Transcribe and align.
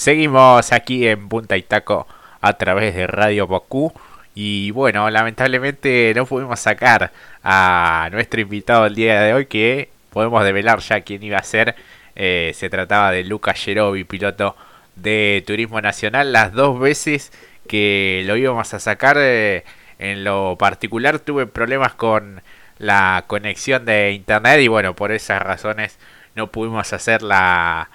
Seguimos 0.00 0.72
aquí 0.72 1.06
en 1.06 1.28
Punta 1.28 1.58
y 1.58 1.62
Taco 1.62 2.06
a 2.40 2.54
través 2.54 2.94
de 2.94 3.06
Radio 3.06 3.46
Bocú. 3.46 3.92
Y 4.34 4.70
bueno, 4.70 5.10
lamentablemente 5.10 6.14
no 6.16 6.24
pudimos 6.24 6.58
sacar 6.58 7.12
a 7.44 8.08
nuestro 8.10 8.40
invitado 8.40 8.86
el 8.86 8.94
día 8.94 9.20
de 9.20 9.34
hoy, 9.34 9.44
que 9.44 9.90
podemos 10.08 10.42
develar 10.42 10.78
ya 10.78 11.02
quién 11.02 11.22
iba 11.22 11.36
a 11.36 11.42
ser. 11.42 11.74
Eh, 12.16 12.52
se 12.54 12.70
trataba 12.70 13.10
de 13.10 13.24
Lucas 13.24 13.62
Yerovi, 13.62 14.04
piloto 14.04 14.56
de 14.96 15.44
Turismo 15.46 15.82
Nacional. 15.82 16.32
Las 16.32 16.54
dos 16.54 16.80
veces 16.80 17.30
que 17.68 18.22
lo 18.24 18.38
íbamos 18.38 18.72
a 18.72 18.80
sacar, 18.80 19.18
eh, 19.20 19.64
en 19.98 20.24
lo 20.24 20.56
particular 20.56 21.18
tuve 21.18 21.44
problemas 21.44 21.92
con 21.92 22.40
la 22.78 23.24
conexión 23.26 23.84
de 23.84 24.12
internet 24.12 24.60
y 24.60 24.68
bueno, 24.68 24.96
por 24.96 25.12
esas 25.12 25.42
razones 25.42 25.98
no 26.34 26.50
pudimos 26.50 26.90
hacer 26.94 27.20
la, 27.20 27.90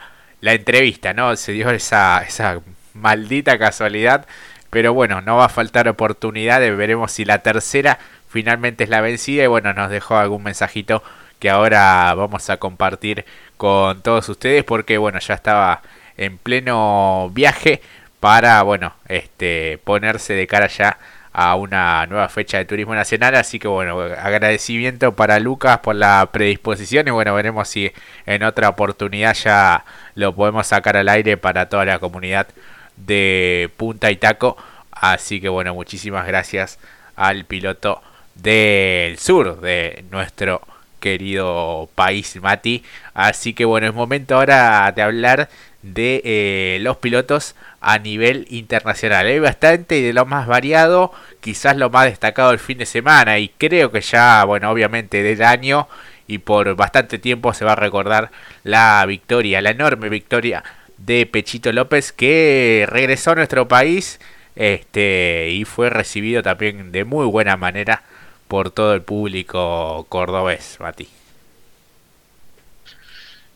la 0.46 0.54
entrevista, 0.54 1.14
¿no? 1.16 1.36
Se 1.36 1.54
dio 1.54 1.72
esa, 1.72 2.22
esa 2.22 2.62
maldita 2.94 3.58
casualidad. 3.58 4.28
Pero 4.70 4.94
bueno, 4.94 5.22
no 5.22 5.38
va 5.38 5.46
a 5.46 5.50
faltar 5.50 5.88
oportunidades. 5.88 6.78
Veremos 6.78 7.12
si 7.12 7.26
la 7.26 7.40
tercera 7.40 7.98
finalmente 8.30 8.84
es 8.84 8.92
la 8.92 9.02
vencida. 9.02 9.44
Y 9.44 9.48
bueno, 9.48 9.74
nos 9.74 9.90
dejó 9.90 10.18
algún 10.18 10.44
mensajito 10.44 11.02
que 11.40 11.50
ahora 11.50 12.14
vamos 12.14 12.50
a 12.52 12.58
compartir 12.58 13.26
con 13.58 14.04
todos 14.04 14.30
ustedes. 14.30 14.64
Porque 14.64 15.00
bueno, 15.00 15.18
ya 15.20 15.34
estaba 15.34 15.82
en 16.16 16.38
pleno 16.38 17.32
viaje 17.34 17.82
para, 18.20 18.62
bueno, 18.62 18.94
este, 19.08 19.80
ponerse 19.84 20.34
de 20.34 20.46
cara 20.46 20.68
ya 20.68 21.00
a 21.38 21.56
una 21.56 22.06
nueva 22.06 22.30
fecha 22.30 22.58
de 22.58 22.66
turismo 22.66 22.96
nacional. 22.96 23.36
Así 23.36 23.60
que 23.60 23.68
bueno, 23.68 24.00
agradecimiento 24.00 25.12
para 25.16 25.38
Lucas 25.40 25.80
por 25.80 25.96
la 25.96 26.30
predisposición 26.32 27.10
y 27.10 27.12
bueno, 27.12 27.36
veremos 27.36 27.68
si 27.68 27.92
en 28.26 28.44
otra 28.44 28.70
oportunidad 28.70 29.36
ya 29.36 29.84
lo 30.16 30.34
podemos 30.34 30.68
sacar 30.68 30.96
al 30.96 31.10
aire 31.10 31.36
para 31.36 31.68
toda 31.68 31.84
la 31.84 32.00
comunidad 32.00 32.48
de 32.96 33.70
Punta 33.76 34.12
y 34.12 34.16
Taco. 34.16 34.56
Así 34.92 35.42
que 35.42 35.50
bueno, 35.50 35.74
muchísimas 35.74 36.26
gracias 36.26 36.80
al 37.18 37.44
piloto 37.44 38.02
del 38.36 39.18
sur 39.20 39.60
de 39.60 40.06
nuestro 40.12 40.62
querido 41.02 41.90
país 41.96 42.38
Mati. 42.42 42.82
Así 43.14 43.54
que 43.54 43.66
bueno, 43.66 43.88
es 43.88 43.94
momento 43.94 44.36
ahora 44.36 44.90
de 44.96 45.02
hablar 45.02 45.50
de 45.94 46.22
eh, 46.26 46.80
los 46.82 46.98
pilotos 46.98 47.56
a 47.80 48.00
nivel 48.00 48.48
internacional. 48.50 49.28
Hay 49.28 49.40
bastante 49.40 50.00
y 50.00 50.02
de 50.02 50.14
lo 50.14 50.26
más 50.26 50.48
variado, 50.48 51.12
quizás 51.42 51.78
lo 51.78 51.90
más 51.90 52.06
destacado 52.06 52.52
el 52.52 52.60
fin 52.60 52.80
de 52.80 52.88
semana 52.88 53.38
y 53.38 53.50
creo 53.50 53.92
que 53.92 54.02
ya, 54.02 54.44
bueno, 54.46 54.72
obviamente 54.72 55.22
del 55.22 55.44
año 55.44 55.88
y 56.28 56.40
por 56.40 56.76
bastante 56.76 57.20
tiempo 57.20 57.54
se 57.54 57.66
va 57.66 57.74
a 57.74 57.76
recordar 57.76 58.32
la 58.64 59.06
victoria, 59.06 59.62
la 59.62 59.70
enorme 59.70 60.10
victoria 60.10 60.64
de 60.98 61.28
Pechito 61.28 61.72
López 61.72 62.12
que 62.12 62.86
regresó 62.90 63.32
a 63.32 63.36
nuestro 63.36 63.68
país 63.68 64.20
este 64.56 65.50
y 65.52 65.66
fue 65.66 65.90
recibido 65.90 66.42
también 66.42 66.92
de 66.92 67.04
muy 67.04 67.26
buena 67.28 67.58
manera 67.58 68.02
por 68.48 68.72
todo 68.72 68.96
el 68.96 69.02
público 69.02 70.06
cordobés, 70.10 70.78
Mati. 70.80 71.08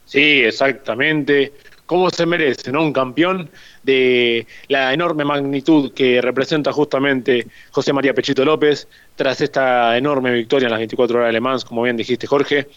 Sí, 0.05 0.43
exactamente. 0.43 1.53
¿Cómo 1.89 2.11
se 2.11 2.27
merece, 2.27 2.71
no? 2.71 2.83
Un 2.83 2.93
campeón 2.93 3.49
de 3.81 4.45
la 4.67 4.93
enorme 4.93 5.25
magnitud 5.25 5.91
que 5.91 6.21
representa 6.21 6.71
justamente 6.71 7.47
José 7.71 7.93
María 7.93 8.13
Pechito 8.13 8.45
López 8.45 8.87
tras 9.15 9.41
esta 9.41 9.97
enorme 9.97 10.31
victoria 10.31 10.67
en 10.67 10.71
las 10.71 10.81
24 10.81 11.17
horas 11.17 11.29
de 11.29 11.33
Le 11.33 11.41
Mans, 11.41 11.65
como 11.65 11.81
bien 11.81 11.97
dijiste 11.97 12.27
Jorge 12.27 12.67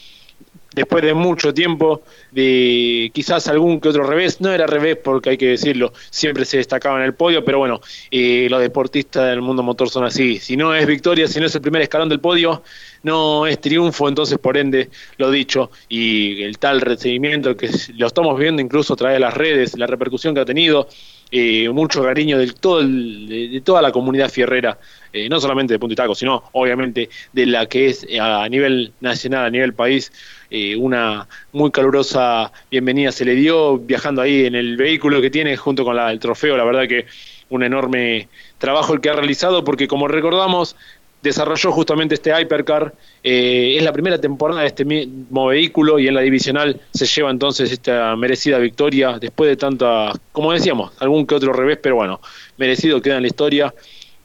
después 0.75 1.03
de 1.03 1.15
mucho 1.15 1.53
tiempo, 1.53 2.03
de 2.31 3.11
quizás 3.15 3.48
algún 3.48 3.81
que 3.81 3.89
otro 3.89 4.05
revés, 4.05 4.41
no 4.41 4.51
era 4.51 4.67
revés 4.67 4.97
porque 5.03 5.31
hay 5.31 5.39
que 5.39 5.48
decirlo, 5.48 5.92
siempre 6.11 6.45
se 6.45 6.59
destacaba 6.59 6.98
en 6.98 7.05
el 7.05 7.15
podio, 7.15 7.45
pero 7.45 7.59
bueno, 7.59 7.81
eh, 8.11 8.47
los 8.51 8.61
deportistas 8.61 9.28
del 9.28 9.43
mundo 9.43 9.62
motor 9.62 9.89
son 9.91 10.05
así, 10.05 10.39
si 10.39 10.56
no 10.56 10.75
es 10.75 10.87
victoria, 10.87 11.27
si 11.28 11.41
no 11.41 11.47
es 11.47 11.55
el 11.55 11.61
primer 11.61 11.83
escalón 11.83 12.09
del 12.09 12.20
podio, 12.20 12.62
no 13.03 13.47
es 13.47 13.60
triunfo, 13.60 14.09
entonces 14.09 14.38
por 14.38 14.56
ende, 14.56 14.91
lo 15.19 15.31
dicho, 15.31 15.71
y 15.88 16.43
el 16.43 16.59
tal 16.59 16.81
recibimiento 16.81 17.56
que 17.56 17.71
lo 17.97 18.06
estamos 18.06 18.39
viendo 18.39 18.62
incluso 18.62 18.94
a 18.94 18.97
través 18.97 19.16
de 19.16 19.21
las 19.21 19.34
redes, 19.34 19.77
la 19.77 19.87
repercusión 19.87 20.34
que 20.34 20.41
ha 20.41 20.44
tenido, 20.44 20.89
eh, 21.34 21.71
mucho 21.71 22.03
cariño 22.03 22.37
del 22.37 22.54
todo 22.54 22.83
de, 22.83 23.62
toda 23.65 23.81
la 23.81 23.91
comunidad 23.91 24.28
fierrera, 24.28 24.78
eh, 25.15 25.31
no 25.31 25.41
solamente 25.41 25.72
de 25.72 25.78
Punto 25.78 25.94
y 26.12 26.15
sino 26.15 26.44
obviamente 26.53 27.09
de 27.33 27.47
la 27.47 27.65
que 27.65 27.87
es 27.87 28.06
a 28.21 28.47
nivel 28.50 28.93
nacional, 29.00 29.47
a 29.47 29.50
nivel 29.50 29.72
país, 29.72 30.12
eh, 30.55 30.77
una 30.77 31.27
muy 31.53 31.71
calurosa 31.71 32.53
bienvenida 32.71 33.11
se 33.11 33.25
le 33.25 33.35
dio 33.35 33.79
viajando 33.79 34.21
ahí 34.21 34.45
en 34.45 34.55
el 34.55 34.77
vehículo 34.77 35.23
que 35.23 35.31
tiene 35.31 35.57
junto 35.57 35.83
con 35.83 35.97
la, 35.97 36.13
el 36.13 36.19
trofeo. 36.19 36.59
La 36.59 36.65
verdad 36.65 36.87
que 36.87 37.07
un 37.49 37.63
enorme 37.63 38.29
trabajo 38.59 38.93
el 38.93 39.01
que 39.01 39.09
ha 39.09 39.15
realizado 39.15 39.65
porque 39.65 39.89
como 39.89 40.09
recordamos 40.09 40.77
desarrolló 41.23 41.73
justamente 41.73 42.17
este 42.17 42.39
Hypercar. 42.39 42.93
Eh, 43.23 43.77
es 43.79 43.83
la 43.83 43.95
primera 43.95 44.21
temporada 44.21 44.61
de 44.61 44.67
este 44.67 44.85
mismo 44.85 45.47
vehículo 45.47 45.99
y 45.99 46.09
en 46.09 46.15
la 46.15 46.21
divisional 46.21 46.79
se 46.93 47.07
lleva 47.07 47.31
entonces 47.31 47.73
esta 47.73 48.15
merecida 48.17 48.59
victoria 48.59 49.19
después 49.19 49.49
de 49.49 49.57
tanta, 49.57 50.13
como 50.33 50.53
decíamos, 50.53 50.93
algún 50.99 51.27
que 51.27 51.34
otro 51.34 51.55
revés, 51.55 51.79
pero 51.83 51.95
bueno, 51.95 52.21
merecido 52.59 53.01
queda 53.01 53.17
en 53.17 53.23
la 53.23 53.29
historia 53.29 53.73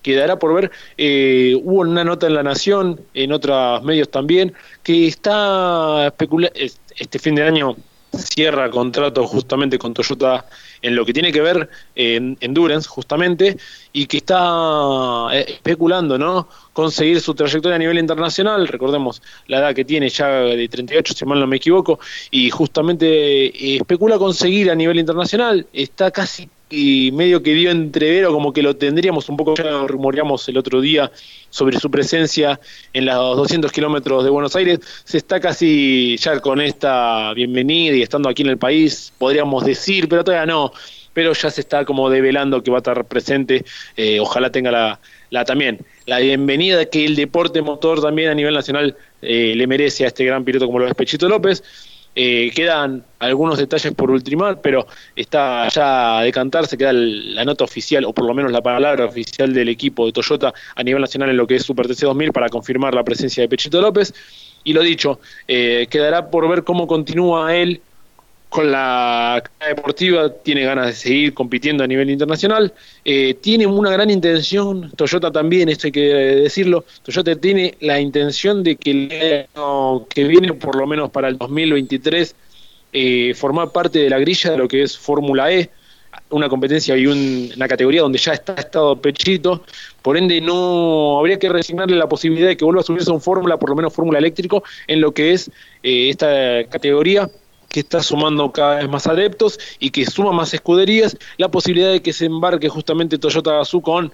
quedará 0.07 0.40
por 0.40 0.53
ver. 0.53 0.72
Eh, 0.97 1.53
hubo 1.63 1.81
una 1.81 2.03
nota 2.03 2.28
en 2.28 2.34
La 2.34 2.44
Nación, 2.44 3.00
en 3.13 3.31
otros 3.31 3.84
medios 3.84 4.09
también, 4.09 4.53
que 4.84 5.07
está 5.07 6.07
especulando, 6.07 6.57
este 6.97 7.19
fin 7.19 7.35
de 7.35 7.44
año 7.44 7.75
cierra 8.17 8.69
contrato 8.69 9.28
justamente 9.28 9.78
con 9.78 9.94
Toyota 9.94 10.46
en 10.81 10.96
lo 10.96 11.06
que 11.06 11.13
tiene 11.13 11.31
que 11.31 11.41
ver 11.41 11.69
en 11.96 12.38
Endurance 12.40 12.88
justamente 12.88 13.57
y 13.94 14.06
que 14.06 14.17
está 14.17 15.28
eh, 15.34 15.46
especulando 15.47 16.17
no 16.17 16.47
conseguir 16.73 17.19
su 17.22 17.34
trayectoria 17.34 17.75
a 17.75 17.79
nivel 17.79 17.97
internacional. 17.97 18.67
Recordemos 18.67 19.22
la 19.47 19.59
edad 19.59 19.75
que 19.75 19.85
tiene 19.85 20.09
ya 20.09 20.28
de 20.28 20.67
38 20.67 21.13
si 21.13 21.25
mal 21.25 21.40
no 21.40 21.47
me 21.47 21.57
equivoco 21.57 22.00
y 22.31 22.50
justamente 22.50 23.07
eh, 23.47 23.78
especula 23.78 24.17
conseguir 24.17 24.72
a 24.72 24.75
nivel 24.75 25.00
internacional. 25.00 25.67
Está 25.73 26.12
casi 26.12 26.50
y 26.69 27.11
medio 27.13 27.41
que 27.44 27.53
dio 27.53 27.72
entrevero 27.72 28.33
como 28.33 28.51
que 28.53 28.61
lo 28.61 28.75
tendríamos 28.75 29.29
un 29.29 29.38
poco, 29.38 29.55
ya 29.55 29.88
rumoreamos 29.88 30.47
el 30.50 30.57
otro 30.57 30.81
día 30.81 31.11
sobre 31.50 31.79
su 31.79 31.89
presencia 31.89 32.59
en 32.94 33.05
los 33.05 33.38
200 33.38 33.72
kilómetros 33.72 34.23
de 34.23 34.29
Buenos 34.29 34.55
Aires, 34.55 34.79
se 35.03 35.17
está 35.17 35.39
casi 35.39 36.17
ya 36.17 36.39
con 36.39 36.59
esta 36.59 37.33
bienvenida 37.33 37.95
y 37.95 38.01
estando 38.01 38.29
aquí 38.29 38.41
en 38.41 38.50
el 38.50 38.57
país, 38.57 39.13
podríamos 39.17 39.66
decir, 39.66 40.09
pero 40.09 40.23
todavía 40.23 40.45
no, 40.45 40.72
pero 41.13 41.33
ya 41.33 41.50
se 41.50 41.61
está 41.61 41.85
como 41.85 42.09
develando 42.09 42.61
que 42.61 42.72
va 42.72 42.78
a 42.78 42.79
estar 42.79 43.05
presente, 43.05 43.63
eh, 43.95 44.19
ojalá 44.19 44.51
tenga 44.51 44.72
la, 44.72 44.99
la 45.29 45.45
también 45.45 45.79
la 46.07 46.19
bienvenida 46.19 46.85
que 46.85 47.05
el 47.05 47.17
deporte 47.17 47.61
motor 47.61 48.01
también 48.01 48.29
a 48.29 48.34
nivel 48.34 48.53
nacional 48.53 48.95
eh, 49.22 49.53
le 49.55 49.67
merece 49.67 50.05
a 50.05 50.07
este 50.07 50.23
gran 50.23 50.45
piloto 50.45 50.66
como 50.66 50.79
lo 50.79 50.88
es 50.88 50.95
Pechito 50.95 51.28
López. 51.28 51.61
Eh, 52.19 52.51
quedan 52.55 53.03
algunos 53.19 53.59
detalles 53.59 53.94
por 53.94 54.09
ultimar, 54.09 54.59
pero 54.59 54.88
está 55.16 55.67
ya 55.67 56.17
a 56.17 56.23
decantarse, 56.23 56.75
queda 56.75 56.91
la 56.91 57.45
nota 57.45 57.63
oficial, 57.63 58.05
o 58.05 58.11
por 58.11 58.25
lo 58.25 58.33
menos 58.33 58.51
la 58.51 58.63
palabra 58.63 59.05
oficial 59.05 59.53
del 59.53 59.69
equipo 59.69 60.07
de 60.07 60.13
Toyota 60.13 60.51
a 60.75 60.83
nivel 60.83 61.00
nacional 61.00 61.29
en 61.29 61.38
lo 61.38 61.45
que 61.45 61.57
es 61.57 61.63
Super 61.63 61.85
TC 61.85 62.07
2000 62.07 62.31
para 62.31 62.50
confirmar 62.50 62.95
la 62.95 63.03
presencia 63.03 63.44
de 63.44 63.50
Pechito 63.50 63.79
López. 63.79 64.16
Y 64.63 64.73
lo 64.73 64.81
dicho, 64.81 65.19
eh, 65.47 65.85
quedará 65.91 66.31
por 66.31 66.50
ver 66.50 66.63
cómo 66.63 66.88
continúa 66.88 67.55
él 67.55 67.81
con 68.50 68.72
la 68.72 69.44
deportiva, 69.68 70.34
tiene 70.34 70.63
ganas 70.63 70.88
de 70.88 70.94
seguir 70.94 71.34
compitiendo 71.34 71.84
a 71.84 71.88
nivel 71.88 72.09
internacional, 72.09 72.74
eh, 73.03 73.34
tiene 73.35 73.68
una 73.68 73.91
gran 73.91 74.09
intención, 74.09 74.91
Toyota 74.96 75.31
también, 75.31 75.69
esto 75.69 75.88
hay 75.88 75.91
que 75.91 76.02
decirlo, 76.02 76.85
Toyota 77.03 77.35
tiene 77.35 77.75
la 77.81 78.00
intención 78.00 78.63
de 78.63 78.78
que 78.78 78.91
el 78.91 79.47
año 79.56 80.08
que 80.08 80.24
viene, 80.24 80.53
por 80.53 80.75
lo 80.75 80.88
menos 80.88 81.09
para 81.12 81.28
el 81.28 81.38
2023, 81.38 82.35
eh, 82.94 83.34
formar 83.35 83.72
parte 83.72 84.00
de 84.00 84.09
la 84.09 84.18
grilla 84.18 84.52
de 84.52 84.58
lo 84.58 84.68
que 84.68 84.81
es 84.81 84.97
Fórmula 84.97 85.52
E, 85.52 85.69
una 86.29 86.50
competencia 86.50 86.97
y 86.97 87.05
una 87.05 87.67
categoría 87.67 88.02
donde 88.02 88.17
ya 88.17 88.34
está 88.34 88.53
estado 88.55 88.99
Pechito, 88.99 89.64
por 90.02 90.17
ende 90.17 90.41
no 90.41 91.20
habría 91.20 91.38
que 91.38 91.49
resignarle 91.49 91.96
la 91.96 92.08
posibilidad 92.08 92.47
de 92.47 92.58
que 92.58 92.66
vuelva 92.66 92.82
a 92.82 92.84
subirse 92.84 93.11
a 93.11 93.14
un 93.14 93.22
Fórmula, 93.22 93.58
por 93.58 93.70
lo 93.70 93.76
menos 93.76 93.94
Fórmula 93.94 94.20
eléctrico, 94.20 94.64
en 94.88 95.02
lo 95.02 95.11
que 95.14 95.34
es 95.34 95.49
eh, 95.84 96.09
esta 96.09 96.64
categoría 96.70 97.29
que 97.78 97.82
está 97.82 98.02
sumando 98.02 98.52
cada 98.52 98.78
vez 98.78 98.90
más 98.90 99.06
adeptos 99.06 99.59
y 99.78 99.91
que 99.91 100.03
suma 100.03 100.32
más 100.32 100.52
escuderías, 100.52 101.16
la 101.38 101.52
posibilidad 101.52 101.91
de 101.91 102.02
que 102.02 102.12
se 102.12 102.26
embarque 102.26 102.70
justamente 102.70 103.20
Toyota 103.20 103.52
Gazoo 103.52 103.82
con 103.82 104.12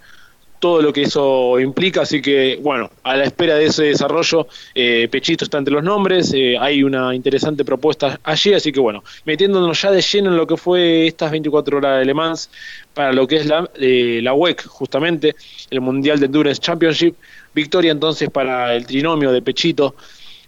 todo 0.60 0.82
lo 0.82 0.92
que 0.92 1.04
eso 1.04 1.58
implica, 1.62 2.02
así 2.02 2.22
que 2.22 2.60
bueno, 2.62 2.92
a 3.04 3.16
la 3.16 3.24
espera 3.24 3.56
de 3.56 3.68
ese 3.68 3.84
desarrollo, 3.84 4.48
eh, 4.76 5.08
Pechito 5.10 5.46
está 5.46 5.60
entre 5.60 5.74
los 5.74 5.82
nombres, 5.82 6.34
eh, 6.34 6.58
hay 6.60 6.84
una 6.84 7.16
interesante 7.16 7.64
propuesta 7.64 8.20
allí, 8.22 8.54
así 8.54 8.74
que 8.74 8.82
bueno, 8.82 9.02
metiéndonos 9.24 9.82
ya 9.82 9.92
de 9.92 10.02
lleno 10.02 10.32
en 10.32 10.36
lo 10.36 10.46
que 10.46 10.58
fue 10.58 11.08
estas 11.08 11.32
24 11.32 11.78
horas 11.78 12.00
de 12.00 12.06
Le 12.06 12.14
Mans, 12.14 12.50
para 12.94 13.14
lo 13.14 13.26
que 13.26 13.38
es 13.38 13.46
la, 13.46 13.70
eh, 13.76 14.20
la 14.22 14.34
WEC, 14.34 14.66
justamente, 14.68 15.38
el 15.70 15.80
Mundial 15.80 16.20
de 16.20 16.26
Endurance 16.26 16.60
Championship, 16.60 17.16
victoria 17.54 17.94
entonces 17.94 18.30
para 18.30 18.76
el 18.76 18.86
trinomio 18.86 19.32
de 19.32 19.42
Pechito, 19.42 19.96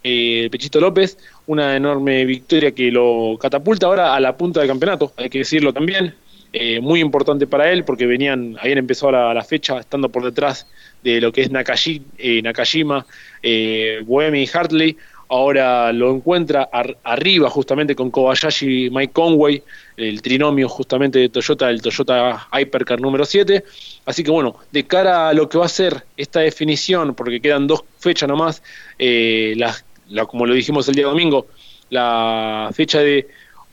Pechito 0.02 0.80
López, 0.82 1.18
una 1.48 1.76
enorme 1.76 2.26
victoria 2.26 2.72
que 2.72 2.92
lo 2.92 3.38
catapulta 3.40 3.88
ahora 3.88 4.16
a 4.16 4.20
la 4.20 4.36
punta 4.36 4.60
del 4.60 4.70
campeonato, 4.70 5.14
hay 5.18 5.30
que 5.30 5.40
decirlo 5.40 5.74
también. 5.74 6.14
eh, 6.58 6.80
muy 6.80 7.02
importante 7.02 7.48
para 7.48 7.70
él 7.70 7.84
porque 7.84 8.06
venían, 8.06 8.56
habían 8.62 8.78
empezado 8.78 9.12
la, 9.12 9.44
fecha 9.44 9.78
estando 9.78 10.08
por 10.08 10.24
detrás 10.24 10.66
de 11.04 11.20
lo 11.20 11.34
que 11.34 11.42
es 11.42 11.50
eh, 11.50 12.42
Nakajima, 12.42 13.06
eh, 13.44 14.06
y 14.08 14.48
Hartley. 14.48 14.98
Ahora 15.28 15.92
lo 15.92 16.16
encuentra 16.16 16.70
arriba 17.04 17.50
justamente 17.50 17.94
con 17.94 18.10
Kobayashi 18.10 18.90
Mike 18.90 19.12
Conway, 19.12 19.64
el 19.98 20.22
trinomio 20.22 20.70
justamente 20.70 21.20
de 21.20 21.30
Toyota, 21.30 21.70
el 21.70 21.82
Toyota 21.82 22.48
Hypercar 22.54 23.02
número 23.02 23.26
7. 23.26 23.64
Así 24.06 24.24
que 24.24 24.32
bueno, 24.32 24.56
de 24.72 24.86
cara 24.86 25.28
a 25.28 25.34
lo 25.34 25.50
que 25.50 25.58
va 25.58 25.66
a 25.66 25.70
ser 25.70 26.06
esta 26.16 26.40
definición, 26.42 27.16
porque 27.16 27.42
quedan 27.42 27.68
dos 27.68 27.84
fechas 27.98 28.30
nomás, 28.30 28.62
las, 29.00 29.84
como 30.28 30.46
lo 30.46 30.54
dijimos 30.54 30.88
el 30.88 30.96
día 30.96 31.08
domingo, 31.08 31.48
la 31.90 32.70
fecha 32.74 33.00
de 33.00 33.28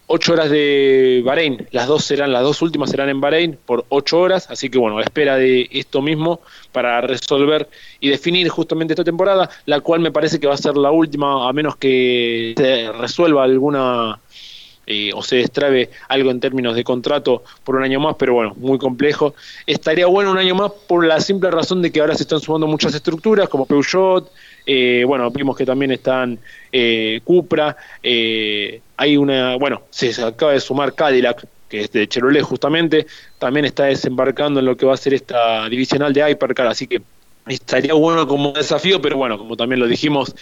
8 0.06 0.32
horas 0.32 0.50
de 0.50 1.22
Bahrein, 1.24 1.66
las 1.70 1.86
dos 1.86 2.04
serán, 2.04 2.32
las 2.32 2.42
dos 2.42 2.60
últimas 2.60 2.90
serán 2.90 3.08
en 3.08 3.20
Bahrein 3.20 3.58
por 3.64 3.86
8 3.88 4.18
horas, 4.18 4.50
así 4.50 4.68
que 4.68 4.78
bueno, 4.78 4.96
a 4.96 5.00
la 5.00 5.06
espera 5.06 5.36
de 5.36 5.68
esto 5.70 6.02
mismo 6.02 6.40
para 6.70 7.00
resolver 7.00 7.68
y 8.00 8.10
definir 8.10 8.48
justamente 8.48 8.92
esta 8.92 9.04
temporada, 9.04 9.48
la 9.64 9.80
cual 9.80 10.00
me 10.00 10.12
parece 10.12 10.38
que 10.38 10.46
va 10.46 10.54
a 10.54 10.58
ser 10.58 10.76
la 10.76 10.90
última, 10.90 11.48
a 11.48 11.52
menos 11.52 11.76
que 11.76 12.54
se 12.56 12.92
resuelva 12.92 13.44
alguna 13.44 14.20
eh, 14.84 15.12
o 15.14 15.22
se 15.22 15.36
destrabe 15.36 15.90
algo 16.08 16.30
en 16.30 16.40
términos 16.40 16.74
de 16.74 16.82
contrato 16.82 17.44
por 17.62 17.76
un 17.76 17.84
año 17.84 18.00
más, 18.00 18.16
pero 18.18 18.34
bueno, 18.34 18.54
muy 18.56 18.78
complejo. 18.78 19.34
Estaría 19.64 20.06
bueno 20.06 20.32
un 20.32 20.38
año 20.38 20.56
más 20.56 20.72
por 20.88 21.06
la 21.06 21.20
simple 21.20 21.50
razón 21.52 21.82
de 21.82 21.92
que 21.92 22.00
ahora 22.00 22.16
se 22.16 22.24
están 22.24 22.40
sumando 22.40 22.66
muchas 22.66 22.92
estructuras 22.94 23.48
como 23.48 23.64
Peugeot, 23.64 24.30
eh, 24.66 25.04
bueno, 25.06 25.30
vimos 25.30 25.56
que 25.56 25.66
también 25.66 25.92
están 25.92 26.38
eh, 26.70 27.20
Cupra, 27.24 27.76
eh, 28.02 28.80
hay 28.96 29.16
una, 29.16 29.56
bueno, 29.56 29.82
se 29.90 30.10
acaba 30.22 30.52
de 30.52 30.60
sumar 30.60 30.94
Cadillac, 30.94 31.44
que 31.68 31.82
es 31.82 31.92
de 31.92 32.06
Chevrolet 32.06 32.42
justamente, 32.42 33.06
también 33.38 33.64
está 33.64 33.84
desembarcando 33.84 34.60
en 34.60 34.66
lo 34.66 34.76
que 34.76 34.86
va 34.86 34.94
a 34.94 34.98
ser 34.98 35.14
esta 35.14 35.68
divisional 35.68 36.12
de 36.12 36.30
Hypercar, 36.30 36.66
así 36.66 36.86
que 36.86 37.02
estaría 37.46 37.94
bueno 37.94 38.28
como 38.28 38.52
desafío, 38.52 39.00
pero 39.02 39.16
bueno, 39.16 39.36
como 39.36 39.56
también 39.56 39.80
lo 39.80 39.88
dijimos, 39.88 40.34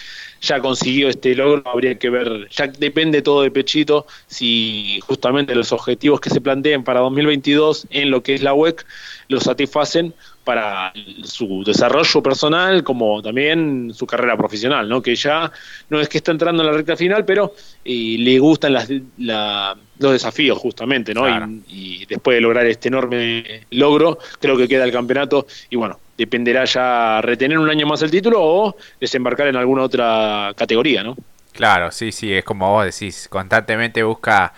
ya 0.43 0.61
consiguió 0.61 1.09
este 1.09 1.35
logro, 1.35 1.63
habría 1.71 1.99
que 1.99 2.11
ver, 2.11 2.49
ya 2.51 2.67
depende 2.67 3.23
todo 3.23 3.43
de 3.43 3.51
Pechito, 3.51 4.07
si 4.27 5.01
justamente 5.07 5.55
los 5.55 5.73
objetivos 5.73 6.21
que 6.21 6.31
se 6.31 6.41
planteen 6.41 6.85
para 6.85 7.01
2022 7.01 7.87
en 7.91 8.11
lo 8.11 8.23
que 8.23 8.35
es 8.35 8.43
la 8.43 8.53
WEC 8.53 8.85
lo 9.29 9.41
satisfacen 9.41 10.13
para 10.45 10.93
su 11.23 11.63
desarrollo 11.65 12.23
personal 12.23 12.83
como 12.83 13.23
también 13.23 13.93
su 13.95 14.07
carrera 14.07 14.37
profesional, 14.37 14.89
¿no? 14.89 15.03
Que 15.03 15.15
ya 15.15 15.51
no 15.89 16.01
es 16.01 16.09
que 16.09 16.19
está 16.19 16.33
entrando 16.33 16.63
en 16.63 16.71
la 16.71 16.73
recta 16.73 16.97
final, 16.97 17.25
pero 17.25 17.55
le 17.85 18.39
gustan 18.39 18.73
las, 18.73 18.89
los 19.19 20.13
desafíos 20.13 20.59
justamente, 20.59 21.13
¿no? 21.15 21.27
Y, 21.69 22.07
después 22.07 22.37
de 22.37 22.41
lograr 22.41 22.67
este 22.67 22.89
enorme 22.89 23.67
logro, 23.71 24.19
creo 24.41 24.57
que 24.57 24.67
queda 24.67 24.85
el 24.85 24.93
campeonato 24.93 25.47
y 25.69 25.77
bueno, 25.77 26.01
dependerá 26.17 26.65
ya 26.65 27.21
retener 27.21 27.59
un 27.59 27.71
año 27.71 27.87
más 27.87 28.03
el 28.03 28.11
título 28.11 28.43
o 28.43 28.77
desembarcar 29.01 29.49
en 29.49 29.57
alguna 29.57 29.83
otra 29.83 30.53
categoría, 30.57 31.03
¿no? 31.03 31.17
Claro, 31.53 31.91
sí, 31.93 32.11
sí, 32.13 32.33
es 32.33 32.45
como 32.45 32.71
vos 32.71 32.85
decís, 32.85 33.29
constantemente 33.29 34.03
busca 34.03 34.53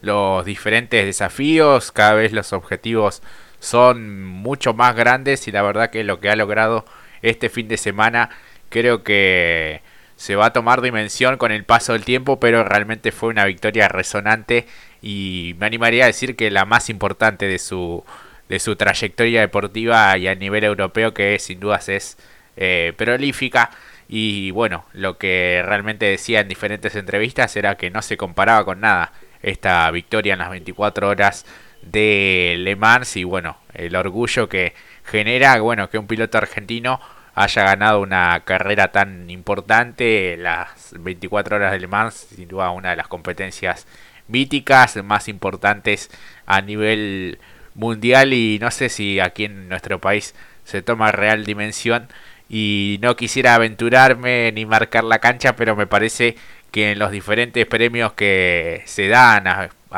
los 0.00 0.44
diferentes 0.44 1.04
desafíos, 1.04 1.92
cada 1.92 2.14
vez 2.14 2.32
los 2.32 2.52
objetivos 2.52 3.22
son 3.60 4.24
mucho 4.24 4.74
más 4.74 4.94
grandes 4.94 5.48
y 5.48 5.52
la 5.52 5.62
verdad 5.62 5.90
que 5.90 6.04
lo 6.04 6.20
que 6.20 6.30
ha 6.30 6.36
logrado 6.36 6.84
este 7.22 7.48
fin 7.48 7.68
de 7.68 7.76
semana 7.76 8.30
creo 8.68 9.02
que 9.02 9.82
se 10.16 10.36
va 10.36 10.46
a 10.46 10.52
tomar 10.52 10.80
dimensión 10.80 11.36
con 11.36 11.52
el 11.52 11.64
paso 11.64 11.92
del 11.92 12.04
tiempo, 12.04 12.40
pero 12.40 12.64
realmente 12.64 13.12
fue 13.12 13.28
una 13.28 13.44
victoria 13.44 13.88
resonante 13.88 14.66
y 15.02 15.54
me 15.58 15.66
animaría 15.66 16.04
a 16.04 16.08
decir 16.08 16.36
que 16.36 16.50
la 16.50 16.64
más 16.64 16.88
importante 16.88 17.46
de 17.46 17.58
su 17.58 18.04
de 18.48 18.60
su 18.60 18.76
trayectoria 18.76 19.40
deportiva 19.40 20.16
y 20.18 20.28
a 20.28 20.34
nivel 20.34 20.64
europeo 20.64 21.12
que 21.12 21.38
sin 21.38 21.60
dudas 21.60 21.88
es 21.88 22.16
eh, 22.56 22.92
prolífica. 22.96 23.70
Y 24.08 24.52
bueno, 24.52 24.84
lo 24.92 25.18
que 25.18 25.62
realmente 25.66 26.06
decía 26.06 26.40
en 26.40 26.48
diferentes 26.48 26.94
entrevistas 26.94 27.56
era 27.56 27.76
que 27.76 27.90
no 27.90 28.02
se 28.02 28.16
comparaba 28.16 28.64
con 28.64 28.80
nada 28.80 29.12
esta 29.42 29.90
victoria 29.90 30.34
en 30.34 30.38
las 30.38 30.50
24 30.50 31.08
horas 31.08 31.44
de 31.86 32.56
Le 32.58 32.76
Mans 32.76 33.16
y 33.16 33.24
bueno, 33.24 33.58
el 33.74 33.96
orgullo 33.96 34.48
que 34.48 34.74
genera, 35.04 35.60
bueno, 35.60 35.88
que 35.88 35.98
un 35.98 36.06
piloto 36.06 36.38
argentino 36.38 37.00
haya 37.34 37.64
ganado 37.64 38.00
una 38.00 38.42
carrera 38.44 38.92
tan 38.92 39.28
importante, 39.30 40.36
las 40.38 40.94
24 40.98 41.56
horas 41.56 41.72
de 41.72 41.80
Le 41.80 41.86
Mans, 41.86 42.14
sin 42.34 42.48
duda 42.48 42.70
una 42.70 42.90
de 42.90 42.96
las 42.96 43.08
competencias 43.08 43.86
míticas 44.28 44.96
más 45.04 45.28
importantes 45.28 46.10
a 46.46 46.60
nivel 46.60 47.38
mundial. 47.74 48.32
Y 48.32 48.58
no 48.60 48.70
sé 48.70 48.88
si 48.88 49.20
aquí 49.20 49.44
en 49.44 49.68
nuestro 49.68 50.00
país 50.00 50.34
se 50.64 50.82
toma 50.82 51.12
real 51.12 51.44
dimensión. 51.44 52.08
Y 52.48 52.98
no 53.02 53.16
quisiera 53.16 53.54
aventurarme 53.54 54.52
ni 54.52 54.66
marcar 54.66 55.04
la 55.04 55.18
cancha, 55.18 55.56
pero 55.56 55.76
me 55.76 55.86
parece 55.86 56.36
que 56.70 56.92
en 56.92 56.98
los 56.98 57.10
diferentes 57.10 57.66
premios 57.66 58.12
que 58.12 58.82
se 58.86 59.08
dan 59.08 59.46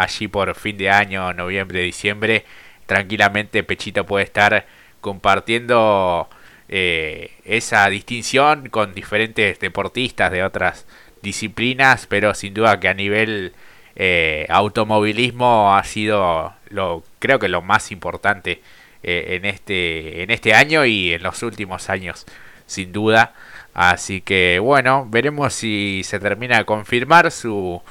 allí 0.03 0.29
por 0.29 0.55
fin 0.55 0.77
de 0.77 0.91
año, 0.91 1.33
noviembre, 1.33 1.81
diciembre, 1.83 2.45
tranquilamente 2.87 3.63
Pechito 3.63 4.07
puede 4.07 4.25
estar 4.25 4.67
compartiendo 5.01 6.29
eh, 6.69 7.33
esa 7.45 7.89
distinción 7.89 8.69
con 8.69 8.95
diferentes 8.95 9.59
deportistas 9.59 10.31
de 10.31 10.45
otras 10.45 10.87
disciplinas, 11.23 12.07
pero 12.07 12.35
sin 12.35 12.55
duda 12.55 12.79
que 12.81 12.89
a 12.89 12.95
nivel 12.95 13.53
eh, 13.97 14.47
automovilismo 14.49 15.75
ha 15.75 15.83
sido 15.85 16.55
lo 16.69 17.03
creo 17.19 17.39
que 17.39 17.49
lo 17.49 17.63
más 17.63 17.91
importante 17.91 18.63
eh, 19.03 19.37
en 19.37 19.45
este 19.45 20.23
en 20.23 20.31
este 20.31 20.55
año 20.55 20.85
y 20.85 21.13
en 21.15 21.23
los 21.23 21.43
últimos 21.43 21.91
años 21.91 22.27
sin 22.67 22.93
duda. 22.93 23.35
Así 23.75 24.21
que 24.21 24.59
bueno 24.61 25.07
veremos 25.09 25.55
si 25.55 26.03
se 26.05 26.21
termina 26.21 26.59
de 26.59 26.65
confirmar 26.65 27.31
su 27.31 27.83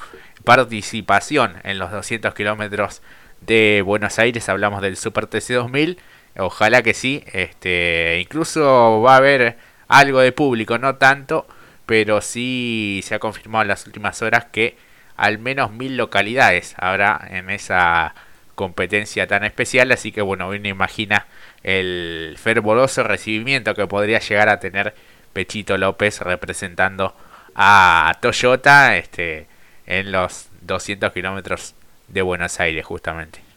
participación 0.47 1.55
en 1.65 1.77
los 1.77 1.91
200 1.91 2.33
kilómetros 2.33 3.01
de 3.41 3.83
Buenos 3.85 4.17
Aires, 4.17 4.47
hablamos 4.47 4.81
del 4.81 4.95
Super 4.95 5.27
TC 5.27 5.55
2000, 5.55 5.99
ojalá 6.37 6.81
que 6.83 6.93
sí, 6.93 7.21
este, 7.33 8.19
incluso 8.21 9.01
va 9.01 9.15
a 9.15 9.17
haber 9.17 9.57
algo 9.89 10.21
de 10.21 10.31
público, 10.31 10.77
no 10.77 10.95
tanto, 10.95 11.45
pero 11.85 12.21
sí 12.21 13.01
se 13.03 13.13
ha 13.13 13.19
confirmado 13.19 13.63
en 13.63 13.67
las 13.67 13.87
últimas 13.87 14.21
horas 14.21 14.45
que 14.45 14.77
al 15.17 15.37
menos 15.37 15.73
mil 15.73 15.97
localidades 15.97 16.75
habrá 16.77 17.27
en 17.29 17.49
esa 17.49 18.15
competencia 18.55 19.27
tan 19.27 19.43
especial, 19.43 19.91
así 19.91 20.13
que 20.13 20.21
bueno, 20.21 20.47
uno 20.47 20.65
imagina 20.65 21.27
el 21.61 22.37
fervoroso 22.41 23.03
recibimiento 23.03 23.75
que 23.75 23.85
podría 23.85 24.19
llegar 24.19 24.47
a 24.47 24.61
tener 24.61 24.95
Pechito 25.33 25.77
López 25.77 26.21
representando 26.21 27.13
a 27.53 28.13
Toyota, 28.21 28.95
este, 28.95 29.47
en 29.87 30.11
los 30.11 30.47
200 30.61 31.11
kilómetros 31.11 31.73
de 32.07 32.21
Buenos 32.21 32.59
Aires, 32.59 32.85
justamente. 32.85 33.47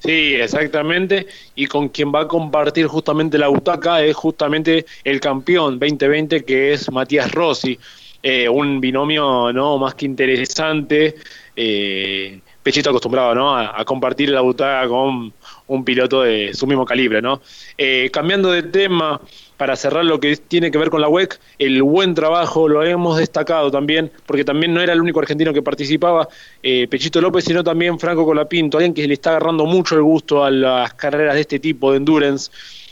Sí, 0.00 0.36
exactamente. 0.36 1.26
Y 1.56 1.66
con 1.66 1.88
quien 1.88 2.12
va 2.12 2.20
a 2.20 2.28
compartir 2.28 2.86
justamente 2.86 3.36
la 3.36 3.48
butaca 3.48 4.02
es 4.02 4.14
justamente 4.14 4.86
el 5.02 5.20
campeón 5.20 5.78
2020, 5.78 6.44
que 6.44 6.72
es 6.72 6.90
Matías 6.90 7.32
Rossi. 7.32 7.78
Eh, 8.22 8.48
un 8.48 8.80
binomio 8.80 9.52
no 9.52 9.78
más 9.78 9.94
que 9.94 10.06
interesante. 10.06 11.16
Eh, 11.56 12.40
Pechito 12.62 12.90
acostumbrado 12.90 13.34
¿no? 13.34 13.56
A, 13.56 13.84
compartir 13.84 14.28
la 14.30 14.40
butaca 14.40 14.86
con 14.88 15.32
un 15.68 15.84
piloto 15.84 16.22
de 16.22 16.52
su 16.54 16.66
mismo 16.66 16.84
calibre. 16.84 17.22
¿no? 17.22 17.40
Eh, 17.76 18.10
cambiando 18.12 18.50
de 18.50 18.64
tema, 18.64 19.20
para 19.56 19.76
cerrar 19.76 20.04
lo 20.04 20.18
que 20.20 20.36
tiene 20.36 20.70
que 20.70 20.78
ver 20.78 20.88
con 20.90 21.00
la 21.00 21.08
WEC, 21.08 21.38
el 21.58 21.82
buen 21.82 22.14
trabajo 22.14 22.68
lo 22.68 22.82
hemos 22.84 23.18
destacado 23.18 23.70
también, 23.70 24.10
porque 24.24 24.44
también 24.44 24.72
no 24.72 24.80
era 24.80 24.92
el 24.92 25.00
único 25.00 25.20
argentino 25.20 25.52
que 25.52 25.62
participaba, 25.62 26.28
eh, 26.62 26.86
Pechito 26.88 27.20
López, 27.20 27.44
sino 27.44 27.62
también 27.62 27.98
Franco 27.98 28.24
Colapinto, 28.24 28.78
alguien 28.78 28.94
que 28.94 29.06
le 29.06 29.14
está 29.14 29.30
agarrando 29.30 29.66
mucho 29.66 29.96
el 29.96 30.02
gusto 30.02 30.44
a 30.44 30.50
las 30.50 30.94
carreras 30.94 31.34
de 31.34 31.42
este 31.42 31.58
tipo 31.58 31.90
de 31.90 31.98
endurance, 31.98 32.50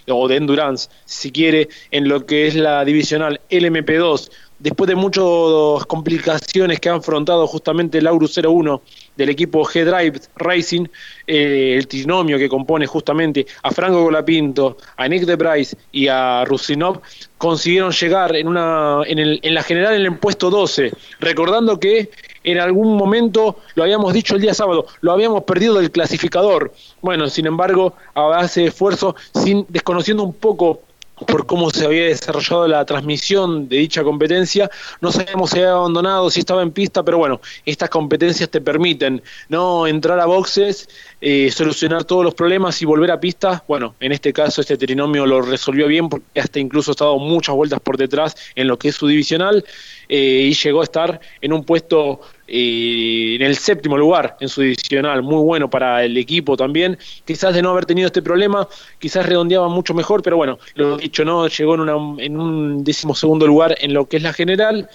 o 0.08 0.28
de 0.28 0.36
endurance, 0.36 0.88
si 1.04 1.32
quiere, 1.32 1.68
en 1.90 2.08
lo 2.08 2.26
que 2.26 2.46
es 2.46 2.54
la 2.54 2.84
divisional 2.84 3.40
LMP2, 3.50 4.30
después 4.58 4.88
de 4.88 4.94
muchas 4.94 5.86
complicaciones 5.86 6.80
que 6.80 6.88
ha 6.88 6.94
afrontado 6.94 7.46
justamente 7.46 7.98
el 7.98 8.06
Aurus 8.06 8.38
01 8.38 8.80
del 9.16 9.28
equipo 9.28 9.64
G-Drive 9.64 10.20
Racing, 10.36 10.86
eh, 11.26 11.74
el 11.76 11.86
trinomio 11.86 12.38
que 12.38 12.48
compone 12.48 12.86
justamente 12.86 13.46
a 13.62 13.70
Franco 13.70 14.02
Golapinto, 14.02 14.78
a 14.96 15.08
Nick 15.08 15.24
de 15.24 15.76
y 15.92 16.08
a 16.08 16.44
Rusinov, 16.44 17.00
consiguieron 17.38 17.92
llegar 17.92 18.34
en, 18.36 18.48
una, 18.48 19.00
en, 19.06 19.18
el, 19.18 19.40
en 19.42 19.54
la 19.54 19.62
general 19.62 19.94
en 19.94 20.02
el 20.02 20.18
puesto 20.18 20.50
12, 20.50 20.92
recordando 21.20 21.78
que 21.78 22.10
en 22.44 22.60
algún 22.60 22.96
momento, 22.96 23.56
lo 23.74 23.82
habíamos 23.82 24.12
dicho 24.12 24.36
el 24.36 24.40
día 24.40 24.54
sábado, 24.54 24.86
lo 25.00 25.12
habíamos 25.12 25.42
perdido 25.42 25.74
del 25.74 25.90
clasificador. 25.90 26.72
Bueno, 27.02 27.28
sin 27.28 27.46
embargo, 27.46 27.94
a 28.14 28.22
base 28.22 28.60
de 28.60 28.66
esfuerzo, 28.68 29.16
sin, 29.34 29.66
desconociendo 29.68 30.22
un 30.22 30.32
poco 30.32 30.82
por 31.24 31.46
cómo 31.46 31.70
se 31.70 31.86
había 31.86 32.04
desarrollado 32.04 32.68
la 32.68 32.84
transmisión 32.84 33.68
de 33.68 33.78
dicha 33.78 34.04
competencia. 34.04 34.70
No 35.00 35.10
sabíamos 35.10 35.50
si 35.50 35.58
había 35.58 35.72
abandonado, 35.72 36.30
si 36.30 36.40
estaba 36.40 36.62
en 36.62 36.72
pista, 36.72 37.02
pero 37.02 37.18
bueno, 37.18 37.40
estas 37.64 37.88
competencias 37.88 38.50
te 38.50 38.60
permiten 38.60 39.22
no 39.48 39.86
entrar 39.86 40.20
a 40.20 40.26
boxes, 40.26 40.88
eh, 41.20 41.50
solucionar 41.50 42.04
todos 42.04 42.24
los 42.24 42.34
problemas 42.34 42.82
y 42.82 42.84
volver 42.84 43.10
a 43.10 43.20
pista. 43.20 43.64
Bueno, 43.66 43.94
en 44.00 44.12
este 44.12 44.32
caso 44.32 44.60
este 44.60 44.76
trinomio 44.76 45.24
lo 45.24 45.40
resolvió 45.40 45.86
bien 45.86 46.08
porque 46.08 46.40
hasta 46.40 46.58
incluso 46.58 46.90
ha 46.90 46.92
estado 46.92 47.18
muchas 47.18 47.54
vueltas 47.54 47.80
por 47.80 47.96
detrás 47.96 48.36
en 48.54 48.68
lo 48.68 48.78
que 48.78 48.88
es 48.88 48.96
su 48.96 49.06
divisional 49.06 49.64
eh, 50.08 50.48
y 50.50 50.54
llegó 50.54 50.80
a 50.80 50.84
estar 50.84 51.20
en 51.40 51.52
un 51.52 51.64
puesto 51.64 52.20
en 52.48 53.42
el 53.42 53.56
séptimo 53.56 53.96
lugar 53.96 54.36
en 54.40 54.48
su 54.48 54.62
divisional, 54.62 55.22
muy 55.22 55.42
bueno 55.42 55.68
para 55.68 56.04
el 56.04 56.16
equipo 56.16 56.56
también. 56.56 56.98
Quizás 57.24 57.54
de 57.54 57.62
no 57.62 57.70
haber 57.70 57.86
tenido 57.86 58.06
este 58.06 58.22
problema, 58.22 58.68
quizás 58.98 59.26
redondeaba 59.26 59.68
mucho 59.68 59.94
mejor, 59.94 60.22
pero 60.22 60.36
bueno, 60.36 60.58
lo 60.74 60.96
dicho, 60.96 61.24
no 61.24 61.48
llegó 61.48 61.74
en 61.74 62.36
un 62.36 62.84
décimo 62.84 63.14
segundo 63.14 63.46
lugar 63.46 63.76
en 63.80 63.92
lo 63.92 64.06
que 64.06 64.18
es 64.18 64.22
la 64.22 64.32
general. 64.32 64.88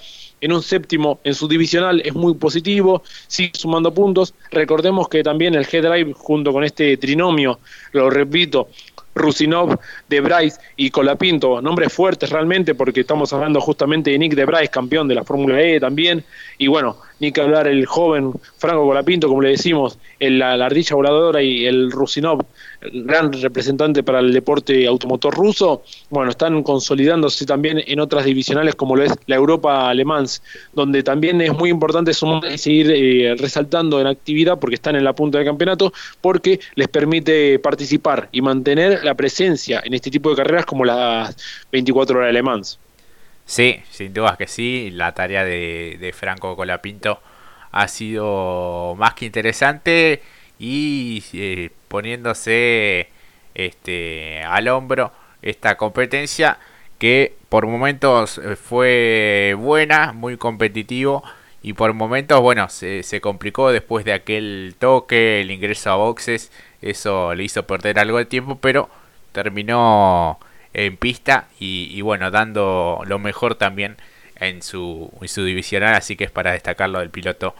En 0.44 0.52
un 0.52 0.64
séptimo 0.64 1.20
en 1.24 1.36
su 1.36 1.48
divisional 1.48 2.02
es 2.04 2.16
muy 2.16 2.34
positivo, 2.34 3.04
sigue 3.28 3.52
sumando 3.54 3.94
puntos. 3.94 4.34
Recordemos 4.50 5.08
que 5.08 5.22
también 5.22 5.54
el 5.54 5.68
G-Drive, 5.68 6.14
junto 6.14 6.52
con 6.52 6.64
este 6.64 6.98
trinomio, 6.98 7.60
lo 7.92 8.10
repito, 8.10 8.70
Rusinov, 9.16 9.80
De 10.08 10.22
Bryce 10.22 10.60
y 10.78 10.90
Colapinto, 10.90 11.62
nombres 11.62 11.94
fuertes 11.94 12.30
realmente 12.30 12.76
porque 12.76 13.02
estamos 13.02 13.32
hablando 13.34 13.60
justamente 13.62 14.12
de 14.12 14.20
Nick 14.20 14.36
De 14.36 14.46
Bryce, 14.46 14.70
campeón 14.70 15.08
de 15.08 15.16
la 15.16 15.24
Fórmula 15.24 15.62
E 15.62 15.80
también, 15.80 16.24
y 16.58 16.68
bueno, 16.68 16.98
ni 17.20 17.32
que 17.32 17.42
hablar 17.42 17.68
el 17.68 17.86
joven 17.86 18.34
Franco 18.58 18.86
Colapinto, 18.86 19.28
como 19.28 19.42
le 19.42 19.50
decimos, 19.50 19.98
el, 20.20 20.40
la, 20.40 20.54
ardilla 20.54 20.96
voladora 20.96 21.42
y 21.42 21.66
el 21.66 21.92
Rusinov, 21.92 22.46
gran 22.94 23.32
representante 23.34 24.04
para 24.04 24.20
el 24.20 24.34
deporte 24.34 24.88
automotor 24.88 25.34
ruso, 25.34 25.84
bueno, 26.10 26.32
están 26.32 26.64
consolidándose 26.64 27.46
también 27.46 27.82
en 27.86 28.00
otras 28.00 28.26
divisionales 28.26 28.76
como 28.76 28.96
lo 28.96 29.04
es 29.04 29.14
la 29.28 29.36
Europa 29.36 29.90
Alemán, 29.90 30.26
donde 30.74 31.04
también 31.04 31.42
es 31.42 31.54
muy 31.54 31.70
importante 31.70 32.14
sumar 32.14 32.58
seguir 32.58 32.92
eh, 32.92 33.36
resaltando 33.38 34.00
en 34.02 34.08
actividad 34.08 34.60
porque 34.60 34.76
están 34.76 34.96
en 34.96 35.04
la 35.04 35.14
punta 35.14 35.38
del 35.38 35.48
campeonato, 35.48 35.94
porque 36.20 36.60
les 36.76 36.88
permite 36.88 37.60
participar 37.60 38.30
y 38.32 38.42
mantener 38.42 39.04
la 39.04 39.16
presencia 39.16 39.82
en 39.84 39.94
este 39.94 40.10
tipo 40.10 40.30
de 40.30 40.36
carreras 40.36 40.66
como 40.66 40.86
las 40.86 41.36
24 41.72 42.18
horas 42.18 42.30
Alemans. 42.30 42.80
Sí, 43.46 43.82
sin 43.90 44.14
dudas 44.14 44.38
que 44.38 44.48
sí. 44.48 44.92
La 44.94 45.14
tarea 45.14 45.44
de, 45.44 46.14
Franco 46.18 46.56
Colapinto 46.56 47.20
ha 47.72 47.88
sido 47.88 48.96
más 48.98 49.14
que 49.14 49.26
interesante 49.26 50.22
y 50.60 51.24
eh, 51.34 51.70
poniéndose 51.92 53.10
este, 53.54 54.42
al 54.44 54.70
hombro 54.70 55.12
esta 55.42 55.76
competencia 55.76 56.58
que 56.98 57.36
por 57.50 57.68
momentos 57.68 58.38
eh, 58.38 58.56
fue 58.56 59.56
buena, 59.58 60.14
muy 60.14 60.38
competitivo 60.38 61.22
y 61.62 61.74
por 61.74 61.94
momentos, 61.94 62.40
bueno, 62.40 62.70
se, 62.70 63.22
complicó 63.22 63.72
después 63.72 64.06
de 64.06 64.14
aquel 64.14 64.76
toque, 64.80 65.42
el 65.42 65.52
ingreso 65.52 65.92
a 65.92 65.96
boxes, 65.96 66.52
eso 66.82 67.36
le 67.36 67.44
hizo 67.44 67.68
perder 67.68 68.00
algo 68.00 68.18
de 68.18 68.26
tiempo, 68.26 68.58
pero 68.60 68.90
terminó 69.32 70.40
en 70.74 70.98
pista 70.98 71.50
y, 71.60 72.02
bueno, 72.02 72.32
dando 72.32 73.02
lo 73.06 73.20
mejor 73.20 73.56
también 73.56 73.98
en 74.38 74.64
su, 74.64 75.12
en 75.22 75.28
su 75.28 75.44
divisional, 75.44 75.94
así 75.94 76.16
que 76.16 76.24
es 76.24 76.32
para 76.32 76.54
destacarlo 76.54 77.00
del 77.00 77.12
piloto 77.12 77.54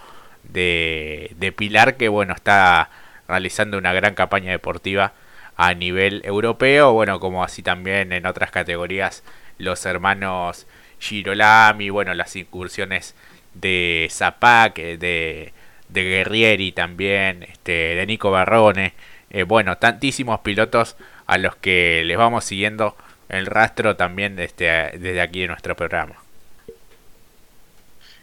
de, 0.44 1.32
de 1.38 1.52
Pilar, 1.52 1.96
que 1.96 2.08
bueno, 2.08 2.34
está 2.34 2.90
realizando 3.32 3.78
una 3.78 3.92
gran 3.92 4.14
campaña 4.14 4.50
deportiva 4.50 5.12
a 5.56 5.74
nivel 5.74 6.22
europeo, 6.24 6.92
bueno, 6.92 7.18
como 7.20 7.44
así 7.44 7.62
también 7.62 8.12
en 8.12 8.26
otras 8.26 8.50
categorías 8.50 9.22
los 9.58 9.84
hermanos 9.86 10.66
Girolami, 11.00 11.90
bueno, 11.90 12.14
las 12.14 12.36
incursiones 12.36 13.14
de 13.54 14.08
Zapac, 14.10 14.76
de, 14.76 15.52
de 15.88 16.04
Guerrieri 16.04 16.72
también, 16.72 17.42
este, 17.44 17.94
de 17.94 18.06
Nico 18.06 18.30
Barrone, 18.30 18.94
eh, 19.30 19.44
bueno, 19.44 19.78
tantísimos 19.78 20.40
pilotos 20.40 20.96
a 21.26 21.38
los 21.38 21.56
que 21.56 22.02
les 22.04 22.16
vamos 22.16 22.44
siguiendo 22.44 22.96
el 23.28 23.46
rastro 23.46 23.96
también 23.96 24.38
este, 24.38 24.66
desde 24.98 25.20
aquí 25.20 25.40
de 25.40 25.48
nuestro 25.48 25.74
programa. 25.74 26.16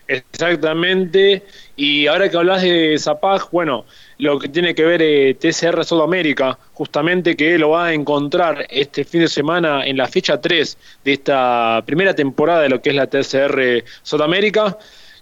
Exactamente, 0.08 1.44
y 1.76 2.08
ahora 2.08 2.30
que 2.30 2.38
hablas 2.38 2.64
de 2.64 2.98
Zapag, 2.98 3.50
bueno, 3.52 3.86
lo 4.20 4.38
que 4.38 4.50
tiene 4.50 4.76
que 4.76 4.84
ver 4.84 5.02
eh, 5.02 5.34
TCR 5.34 5.84
Sudamérica, 5.86 6.60
justamente 6.74 7.36
que 7.36 7.58
lo 7.58 7.70
va 7.70 7.88
a 7.88 7.94
encontrar 7.94 8.68
este 8.70 9.06
fin 9.06 9.22
de 9.22 9.30
semana 9.30 9.86
en 9.86 9.96
la 9.98 10.08
fecha 10.08 10.40
3 10.40 10.78
de 11.06 11.14
esta 11.14 11.82
primera 11.86 12.14
temporada 12.14 12.62
de 12.62 12.70
lo 12.70 12.82
que 12.82 12.90
es 12.90 12.96
la 12.96 13.08
TCR 13.08 13.84
Sudamérica, 14.04 14.78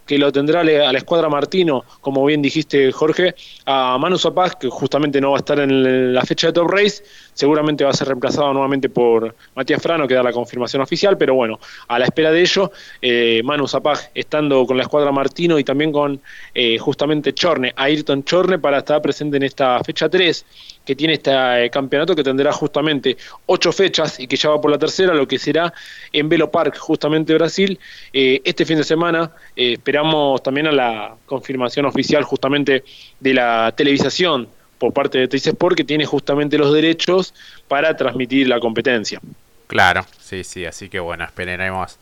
que 0.07 0.17
lo 0.17 0.31
tendrá 0.31 0.61
a 0.61 0.63
la 0.63 0.97
escuadra 0.97 1.29
Martino, 1.29 1.83
como 2.01 2.25
bien 2.25 2.41
dijiste 2.41 2.91
Jorge, 2.91 3.35
a 3.65 3.97
Manu 3.99 4.17
Zapaz, 4.17 4.55
que 4.55 4.69
justamente 4.69 5.19
no 5.21 5.31
va 5.31 5.37
a 5.37 5.39
estar 5.39 5.59
en 5.59 6.13
la 6.13 6.21
fecha 6.23 6.47
de 6.47 6.53
Top 6.53 6.69
Race, 6.69 7.03
seguramente 7.33 7.83
va 7.83 7.91
a 7.91 7.93
ser 7.93 8.07
reemplazado 8.07 8.51
nuevamente 8.53 8.89
por 8.89 9.35
Matías 9.55 9.81
Frano, 9.81 10.07
que 10.07 10.15
da 10.15 10.23
la 10.23 10.31
confirmación 10.31 10.81
oficial, 10.81 11.17
pero 11.17 11.35
bueno, 11.35 11.59
a 11.87 11.99
la 11.99 12.05
espera 12.05 12.31
de 12.31 12.41
ello, 12.41 12.71
eh, 13.01 13.41
Manu 13.43 13.67
Zapag 13.67 14.11
estando 14.15 14.65
con 14.65 14.77
la 14.77 14.83
escuadra 14.83 15.11
Martino 15.11 15.59
y 15.59 15.63
también 15.63 15.91
con 15.91 16.21
eh, 16.55 16.77
justamente 16.77 17.33
Chorne, 17.33 17.73
Ayrton 17.75 18.23
Chorne, 18.23 18.59
para 18.59 18.79
estar 18.79 19.01
presente 19.01 19.37
en 19.37 19.43
esta 19.43 19.83
fecha 19.83 20.07
3 20.07 20.45
que 20.87 20.95
tiene 20.95 21.15
este 21.15 21.31
eh, 21.65 21.69
campeonato 21.69 22.15
que 22.15 22.23
tendrá 22.23 22.53
justamente 22.53 23.17
ocho 23.45 23.73
fechas 23.73 24.21
y 24.21 24.25
que 24.25 24.37
ya 24.37 24.49
va 24.51 24.61
por 24.61 24.71
la 24.71 24.79
tercera, 24.79 25.13
lo 25.13 25.27
que 25.27 25.37
será 25.37 25.73
en 26.13 26.29
Velo 26.29 26.49
Park, 26.49 26.77
justamente 26.77 27.33
Brasil, 27.33 27.77
eh, 28.13 28.41
este 28.45 28.65
fin 28.65 28.77
de 28.77 28.85
semana. 28.85 29.31
Eh, 29.53 29.73
esperamos 29.73 30.41
también 30.41 30.67
a 30.67 30.71
la 30.71 31.15
confirmación 31.25 31.85
oficial 31.85 32.23
justamente 32.23 32.85
de 33.19 33.33
la 33.33 33.73
televisación 33.75 34.47
por 34.79 34.93
parte 34.93 35.17
de 35.17 35.27
Teis 35.27 35.45
Sport, 35.45 35.75
que 35.75 35.83
tiene 35.83 36.05
justamente 36.05 36.57
los 36.57 36.73
derechos 36.73 37.33
para 37.67 37.97
transmitir 37.97 38.47
la 38.47 38.61
competencia. 38.61 39.19
Claro, 39.67 40.05
sí, 40.17 40.45
sí, 40.45 40.65
así 40.65 40.87
que 40.87 41.01
bueno, 41.01 41.25
esperaremos 41.25 41.99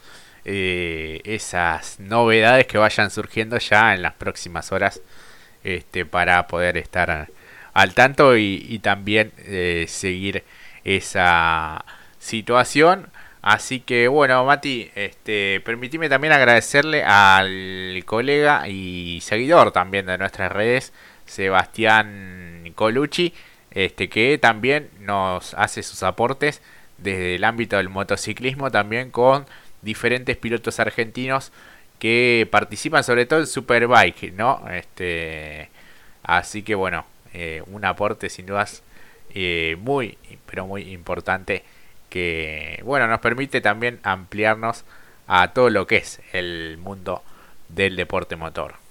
esas 0.47 1.99
novedades 1.99 2.67
que 2.67 2.77
vayan 2.77 3.09
surgiendo 3.09 3.57
ya 3.57 3.95
en 3.95 4.03
las 4.03 4.13
próximas 4.13 4.71
horas 4.71 5.01
este, 5.63 6.05
para 6.05 6.45
poder 6.45 6.77
estar 6.77 7.27
al 7.75 7.93
tanto 7.93 8.37
y, 8.37 8.79
también 8.81 9.33
eh, 9.37 9.85
seguir 9.87 10.43
esa 10.85 11.85
situación. 12.19 13.09
Así 13.41 13.81
que 13.81 14.07
bueno, 14.07 14.43
Mati, 14.45 14.89
este, 14.95 15.61
permitime 15.61 16.09
también 16.09 16.33
agradecerle 16.33 17.03
al 17.03 18.01
colega 18.05 18.67
y 18.69 19.19
seguidor 19.21 19.71
también 19.71 20.07
de 20.07 20.17
nuestras 20.17 20.51
redes, 20.51 20.93
Sebastián 21.25 22.71
Colucci, 22.75 23.33
este, 23.71 24.09
que 24.09 24.37
también 24.39 24.89
nos 25.01 25.53
hace 25.55 25.83
sus 25.83 26.01
aportes 26.03 26.61
desde 26.97 27.35
el 27.35 27.43
ámbito 27.43 27.77
del 27.77 27.89
motociclismo, 27.89 28.71
también 28.71 29.11
con 29.11 29.45
diferentes 29.81 30.37
pilotos 30.37 30.79
argentinos 30.79 31.51
que 31.99 32.47
participan 32.51 33.03
sobre 33.03 33.25
todo 33.25 33.41
en 33.41 33.47
Superbike, 33.47 34.33
¿no? 34.33 34.63
Este, 34.69 35.69
así 36.23 36.63
que 36.63 36.75
bueno, 36.75 37.05
eh, 37.37 37.61
un 37.67 37.83
aporte 37.83 38.29
sin 38.29 38.45
dudas 38.45 38.81
eh, 39.33 39.75
muy, 39.79 40.17
pero 40.45 40.65
muy 40.65 40.93
importante 40.93 41.63
que, 42.09 42.81
bueno, 42.85 43.07
nos 43.07 43.19
permite 43.19 43.59
también 43.59 43.99
ampliarnos 44.03 44.85
a 45.27 45.51
todo 45.51 45.69
lo 45.69 45.85
que 45.85 45.97
es 45.97 46.21
el 46.31 46.77
mundo 46.77 47.23
del 47.67 47.97
deporte 47.97 48.37
motor. 48.37 48.84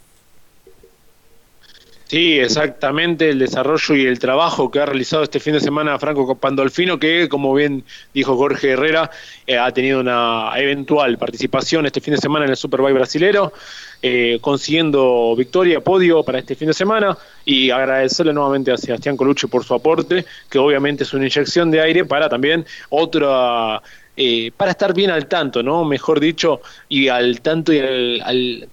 Sí, 2.06 2.38
exactamente, 2.38 3.30
el 3.30 3.38
desarrollo 3.38 3.96
y 3.96 4.04
el 4.06 4.18
trabajo 4.18 4.70
que 4.70 4.78
ha 4.78 4.86
realizado 4.86 5.22
este 5.22 5.40
fin 5.40 5.54
de 5.54 5.60
semana 5.60 5.98
Franco 5.98 6.36
Pandolfino, 6.38 6.98
que 6.98 7.28
como 7.30 7.54
bien 7.54 7.82
dijo 8.12 8.36
Jorge 8.36 8.72
Herrera, 8.72 9.10
eh, 9.46 9.56
ha 9.56 9.72
tenido 9.72 10.00
una 10.00 10.52
eventual 10.56 11.16
participación 11.16 11.86
este 11.86 12.02
fin 12.02 12.14
de 12.14 12.20
semana 12.20 12.44
en 12.44 12.50
el 12.50 12.56
Superbike 12.58 12.94
brasilero, 12.94 13.54
eh, 14.02 14.38
consiguiendo 14.42 15.34
victoria, 15.34 15.80
podio 15.80 16.22
para 16.22 16.38
este 16.38 16.54
fin 16.54 16.68
de 16.68 16.74
semana, 16.74 17.16
y 17.44 17.70
agradecerle 17.70 18.34
nuevamente 18.34 18.70
a 18.70 18.76
Sebastián 18.76 19.16
Colucci 19.16 19.46
por 19.46 19.64
su 19.64 19.74
aporte, 19.74 20.26
que 20.50 20.58
obviamente 20.58 21.04
es 21.04 21.14
una 21.14 21.24
inyección 21.24 21.70
de 21.70 21.80
aire 21.80 22.04
para 22.04 22.28
también 22.28 22.66
otra... 22.90 23.82
Eh, 24.16 24.52
para 24.56 24.70
estar 24.70 24.94
bien 24.94 25.10
al 25.10 25.26
tanto, 25.26 25.60
¿no? 25.64 25.84
Mejor 25.84 26.20
dicho, 26.20 26.60
y 26.88 27.08
al 27.08 27.40
tanto 27.40 27.72
y 27.72 27.80
al 27.80 28.22
al 28.22 28.68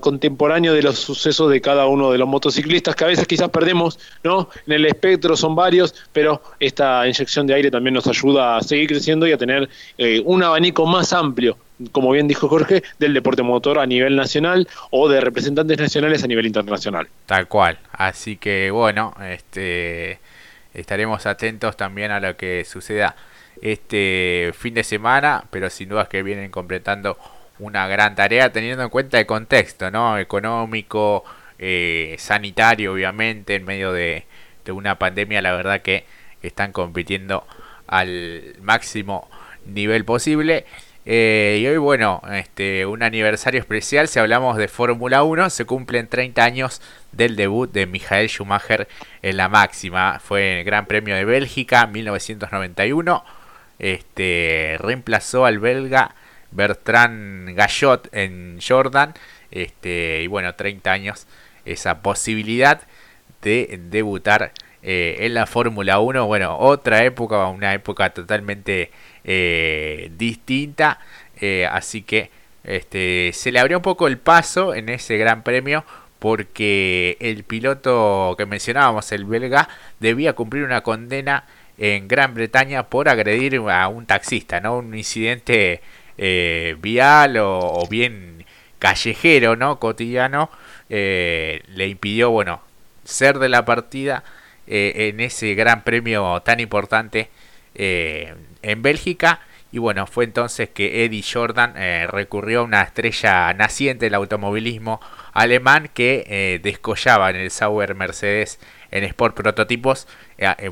contemporáneo 0.00 0.74
de 0.74 0.82
los 0.82 0.98
sucesos 0.98 1.50
de 1.50 1.60
cada 1.60 1.86
uno 1.86 2.12
de 2.12 2.18
los 2.18 2.28
motociclistas, 2.28 2.94
que 2.94 3.04
a 3.04 3.08
veces 3.08 3.26
quizás 3.26 3.48
perdemos, 3.50 3.98
¿no? 4.22 4.48
En 4.66 4.74
el 4.74 4.86
espectro 4.86 5.36
son 5.36 5.54
varios, 5.54 5.94
pero 6.12 6.42
esta 6.60 7.06
inyección 7.06 7.46
de 7.46 7.54
aire 7.54 7.70
también 7.70 7.94
nos 7.94 8.06
ayuda 8.06 8.56
a 8.56 8.60
seguir 8.62 8.88
creciendo 8.88 9.26
y 9.26 9.32
a 9.32 9.38
tener 9.38 9.68
eh, 9.98 10.22
un 10.24 10.42
abanico 10.42 10.86
más 10.86 11.12
amplio, 11.12 11.56
como 11.90 12.10
bien 12.10 12.28
dijo 12.28 12.48
Jorge, 12.48 12.82
del 12.98 13.14
deporte 13.14 13.42
motor 13.42 13.78
a 13.78 13.86
nivel 13.86 14.16
nacional 14.16 14.68
o 14.90 15.08
de 15.08 15.20
representantes 15.20 15.78
nacionales 15.78 16.22
a 16.22 16.26
nivel 16.26 16.46
internacional. 16.46 17.08
Tal 17.26 17.48
cual. 17.48 17.78
Así 17.92 18.36
que 18.36 18.70
bueno, 18.70 19.14
este 19.22 20.20
estaremos 20.74 21.26
atentos 21.26 21.76
también 21.76 22.10
a 22.12 22.20
lo 22.20 22.36
que 22.36 22.64
suceda 22.64 23.14
este 23.60 24.52
fin 24.56 24.74
de 24.74 24.84
semana, 24.84 25.44
pero 25.50 25.70
sin 25.70 25.90
duda 25.90 26.08
que 26.08 26.22
vienen 26.22 26.50
completando 26.50 27.16
una 27.62 27.86
gran 27.86 28.14
tarea 28.14 28.52
teniendo 28.52 28.82
en 28.82 28.90
cuenta 28.90 29.18
el 29.18 29.26
contexto, 29.26 29.90
¿no? 29.90 30.18
Económico, 30.18 31.24
eh, 31.58 32.16
sanitario, 32.18 32.92
obviamente, 32.92 33.54
en 33.54 33.64
medio 33.64 33.92
de, 33.92 34.24
una 34.68 34.98
pandemia, 34.98 35.42
la 35.42 35.52
verdad 35.52 35.80
que 35.82 36.04
están 36.42 36.72
compitiendo 36.72 37.44
al 37.86 38.56
máximo 38.60 39.28
nivel 39.66 40.04
posible. 40.04 40.66
Eh, 41.04 41.58
y 41.60 41.66
hoy, 41.66 41.78
bueno, 41.78 42.22
este, 42.32 42.86
un 42.86 43.02
aniversario 43.02 43.60
especial, 43.60 44.08
si 44.08 44.18
hablamos 44.18 44.56
de 44.56 44.68
Fórmula 44.68 45.22
1, 45.24 45.50
se 45.50 45.64
cumplen 45.64 46.08
30 46.08 46.44
años 46.44 46.80
del 47.12 47.36
debut 47.36 47.70
de 47.72 47.86
Michael 47.86 48.28
Schumacher 48.28 48.88
en 49.22 49.36
la 49.36 49.48
máxima. 49.48 50.20
Fue 50.20 50.60
el 50.60 50.64
Gran 50.64 50.86
Premio 50.86 51.14
de 51.14 51.24
Bélgica, 51.24 51.86
1991. 51.86 53.24
Este, 53.78 54.76
reemplazó 54.78 55.44
al 55.44 55.58
belga 55.58 56.14
Bertrand 56.52 57.56
Gallot 57.56 58.08
en 58.12 58.58
Jordan. 58.66 59.14
Este, 59.50 60.22
y 60.22 60.26
bueno, 60.26 60.54
30 60.54 60.90
años 60.90 61.26
esa 61.64 62.02
posibilidad 62.02 62.82
de 63.42 63.80
debutar 63.90 64.52
eh, 64.82 65.16
en 65.20 65.34
la 65.34 65.46
Fórmula 65.46 66.00
1. 66.00 66.26
Bueno, 66.26 66.58
otra 66.58 67.04
época, 67.04 67.46
una 67.48 67.74
época 67.74 68.10
totalmente 68.10 68.90
eh, 69.24 70.10
distinta. 70.16 70.98
Eh, 71.40 71.66
así 71.70 72.02
que 72.02 72.30
este, 72.64 73.30
se 73.32 73.52
le 73.52 73.60
abrió 73.60 73.78
un 73.78 73.82
poco 73.82 74.06
el 74.06 74.18
paso 74.18 74.74
en 74.74 74.88
ese 74.88 75.16
gran 75.18 75.42
premio 75.42 75.84
porque 76.18 77.16
el 77.20 77.42
piloto 77.42 78.36
que 78.38 78.46
mencionábamos, 78.46 79.10
el 79.10 79.24
belga, 79.24 79.68
debía 79.98 80.34
cumplir 80.34 80.62
una 80.62 80.82
condena 80.82 81.44
en 81.78 82.06
Gran 82.06 82.34
Bretaña 82.34 82.84
por 82.84 83.08
agredir 83.08 83.56
a 83.68 83.88
un 83.88 84.06
taxista, 84.06 84.60
¿no? 84.60 84.78
Un 84.78 84.94
incidente 84.94 85.80
eh, 86.18 86.76
vial 86.80 87.36
o, 87.38 87.86
bien 87.90 88.44
callejero, 88.78 89.56
¿no? 89.56 89.78
Cotidiano, 89.78 90.50
eh, 90.88 91.62
le 91.68 91.88
impidió, 91.88 92.30
bueno, 92.30 92.62
ser 93.04 93.38
de 93.38 93.48
la 93.48 93.64
partida 93.64 94.24
eh, 94.66 95.08
en 95.12 95.20
ese 95.20 95.54
gran 95.54 95.84
premio 95.84 96.40
tan 96.42 96.60
importante 96.60 97.30
en 97.74 98.82
Bélgica. 98.82 99.40
Y 99.70 99.78
bueno, 99.78 100.06
fue 100.06 100.24
entonces 100.24 100.68
que 100.68 101.04
Eddie 101.04 101.22
Jordan 101.22 101.74
recurrió 102.08 102.60
a 102.60 102.64
una 102.64 102.82
estrella 102.82 103.54
naciente 103.54 104.04
del 104.06 104.14
automovilismo 104.14 105.00
alemán 105.32 105.88
que 105.94 106.60
descollaba 106.62 107.30
en 107.30 107.36
el 107.36 107.50
Sauber 107.50 107.94
Mercedes 107.94 108.60
en 108.90 109.04
Sport 109.04 109.34
Prototipos. 109.34 110.06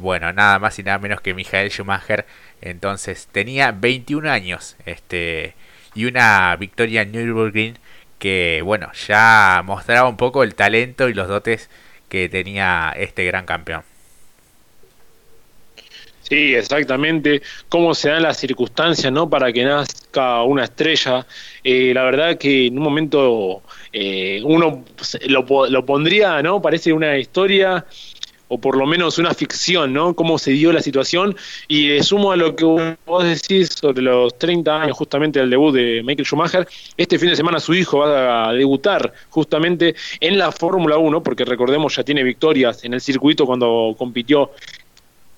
bueno, 0.00 0.30
nada 0.35 0.59
más 0.59 0.78
y 0.78 0.82
nada 0.82 0.99
menos 0.99 1.23
que 1.23 1.32
Michael 1.32 1.70
Schumacher 1.70 2.26
entonces 2.60 3.28
tenía 3.30 3.72
21 3.72 4.30
años 4.30 4.76
este, 4.86 5.54
y 5.94 6.04
una 6.06 6.54
victoria 6.56 7.02
en 7.02 7.12
Nürburgring 7.12 7.78
que 8.18 8.60
bueno, 8.64 8.92
ya 9.08 9.62
mostraba 9.64 10.08
un 10.08 10.16
poco 10.16 10.42
el 10.42 10.54
talento 10.54 11.08
y 11.08 11.14
los 11.14 11.28
dotes 11.28 11.70
que 12.08 12.28
tenía 12.28 12.92
este 12.96 13.24
gran 13.24 13.46
campeón. 13.46 13.82
Sí, 16.30 16.54
exactamente. 16.54 17.42
Cómo 17.68 17.92
se 17.92 18.08
dan 18.10 18.22
las 18.22 18.36
circunstancias, 18.36 19.12
¿no? 19.12 19.28
Para 19.28 19.52
que 19.52 19.64
nazca 19.64 20.42
una 20.44 20.62
estrella. 20.62 21.26
Eh, 21.64 21.92
la 21.92 22.04
verdad 22.04 22.38
que 22.38 22.66
en 22.66 22.78
un 22.78 22.84
momento 22.84 23.62
eh, 23.92 24.40
uno 24.44 24.84
lo, 25.26 25.68
lo, 25.68 25.84
pondría, 25.84 26.40
¿no? 26.40 26.62
Parece 26.62 26.92
una 26.92 27.18
historia 27.18 27.84
o 28.52 28.59
por 28.59 28.76
lo 28.76 28.85
menos 28.85 29.16
una 29.19 29.33
ficción, 29.33 29.92
¿no? 29.92 30.14
Cómo 30.14 30.37
se 30.37 30.50
dio 30.50 30.73
la 30.73 30.83
situación. 30.83 31.37
Y 31.69 32.02
sumo 32.02 32.33
a 32.33 32.37
lo 32.37 32.57
que 32.57 32.64
vos 32.64 33.25
decís 33.25 33.71
sobre 33.80 34.02
los 34.02 34.37
30 34.38 34.83
años 34.83 34.97
justamente 34.97 35.38
del 35.38 35.50
debut 35.50 35.73
de 35.73 36.02
Michael 36.04 36.26
Schumacher, 36.26 36.69
este 36.97 37.16
fin 37.16 37.30
de 37.30 37.37
semana 37.37 37.61
su 37.61 37.75
hijo 37.75 37.99
va 37.99 38.49
a 38.49 38.52
debutar 38.52 39.12
justamente 39.30 39.95
en 40.19 40.37
la 40.37 40.50
Fórmula 40.50 40.99
1, 40.99 41.23
porque 41.23 41.45
recordemos 41.45 41.95
ya 41.95 42.02
tiene 42.02 42.25
victorias 42.25 42.85
en 42.85 42.92
el 42.92 43.00
circuito 43.00 43.47
cuando 43.47 43.95
compitió 43.97 44.50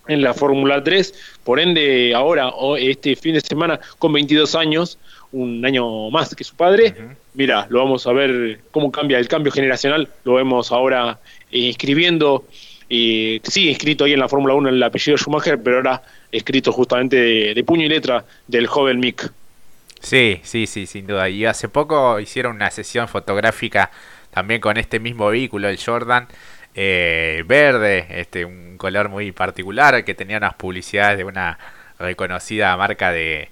en 0.08 0.22
la 0.22 0.32
Fórmula 0.32 0.82
3, 0.82 1.14
por 1.44 1.60
ende 1.60 2.14
ahora, 2.14 2.50
este 2.78 3.14
fin 3.14 3.34
de 3.34 3.40
semana, 3.40 3.78
con 3.98 4.12
22 4.12 4.54
años, 4.54 4.98
un 5.32 5.64
año 5.64 6.10
más 6.10 6.34
que 6.34 6.44
su 6.44 6.56
padre, 6.56 6.94
mira, 7.34 7.66
lo 7.68 7.80
vamos 7.80 8.06
a 8.06 8.12
ver 8.12 8.60
cómo 8.70 8.90
cambia 8.90 9.18
el 9.18 9.28
cambio 9.28 9.52
generacional, 9.52 10.08
lo 10.24 10.34
vemos 10.34 10.72
ahora 10.72 11.20
eh, 11.50 11.68
escribiendo 11.68 12.44
y 12.94 13.40
sí, 13.44 13.70
escrito 13.70 14.04
ahí 14.04 14.12
en 14.12 14.20
la 14.20 14.28
Fórmula 14.28 14.52
1 14.52 14.68
el 14.68 14.82
apellido 14.82 15.16
Schumacher, 15.16 15.62
pero 15.62 15.78
ahora 15.78 16.02
escrito 16.30 16.72
justamente 16.72 17.16
de, 17.54 17.64
puño 17.64 17.86
y 17.86 17.88
letra 17.88 18.26
del 18.46 18.66
joven 18.66 19.00
Mick. 19.00 19.32
Sí, 19.98 20.40
sí, 20.42 20.66
sí, 20.66 20.84
sin 20.84 21.06
duda. 21.06 21.30
Y 21.30 21.46
hace 21.46 21.70
poco 21.70 22.20
hicieron 22.20 22.56
una 22.56 22.70
sesión 22.70 23.08
fotográfica 23.08 23.90
también 24.30 24.60
con 24.60 24.76
este 24.76 25.00
mismo 25.00 25.28
vehículo, 25.28 25.70
el 25.70 25.82
Jordan, 25.82 26.28
eh, 26.74 27.42
verde, 27.46 28.08
este, 28.10 28.44
un 28.44 28.76
color 28.76 29.08
muy 29.08 29.32
particular, 29.32 30.04
que 30.04 30.14
tenía 30.14 30.36
unas 30.36 30.52
publicidades 30.52 31.16
de 31.16 31.24
una 31.24 31.58
reconocida 31.98 32.76
marca 32.76 33.10
de, 33.10 33.48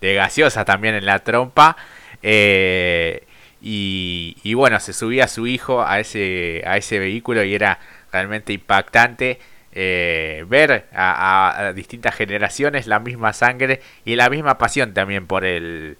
de 0.00 0.14
gaseosa 0.14 0.64
también 0.64 0.94
en 0.94 1.04
la 1.04 1.18
trompa. 1.18 1.76
Eh, 2.22 3.24
y, 3.60 4.36
y, 4.44 4.54
bueno, 4.54 4.78
se 4.78 4.92
subía 4.92 5.26
su 5.26 5.48
hijo 5.48 5.82
a 5.82 5.98
ese, 5.98 6.62
a 6.64 6.76
ese 6.76 7.00
vehículo 7.00 7.42
y 7.42 7.56
era 7.56 7.80
realmente 8.14 8.52
impactante 8.52 9.40
eh, 9.72 10.44
ver 10.46 10.86
a, 10.94 11.72
distintas 11.74 12.14
generaciones 12.14 12.86
la 12.86 13.00
misma 13.00 13.32
sangre 13.32 13.80
y 14.04 14.14
la 14.14 14.30
misma 14.30 14.56
pasión 14.56 14.94
también 14.94 15.26
por 15.26 15.44
el 15.44 15.98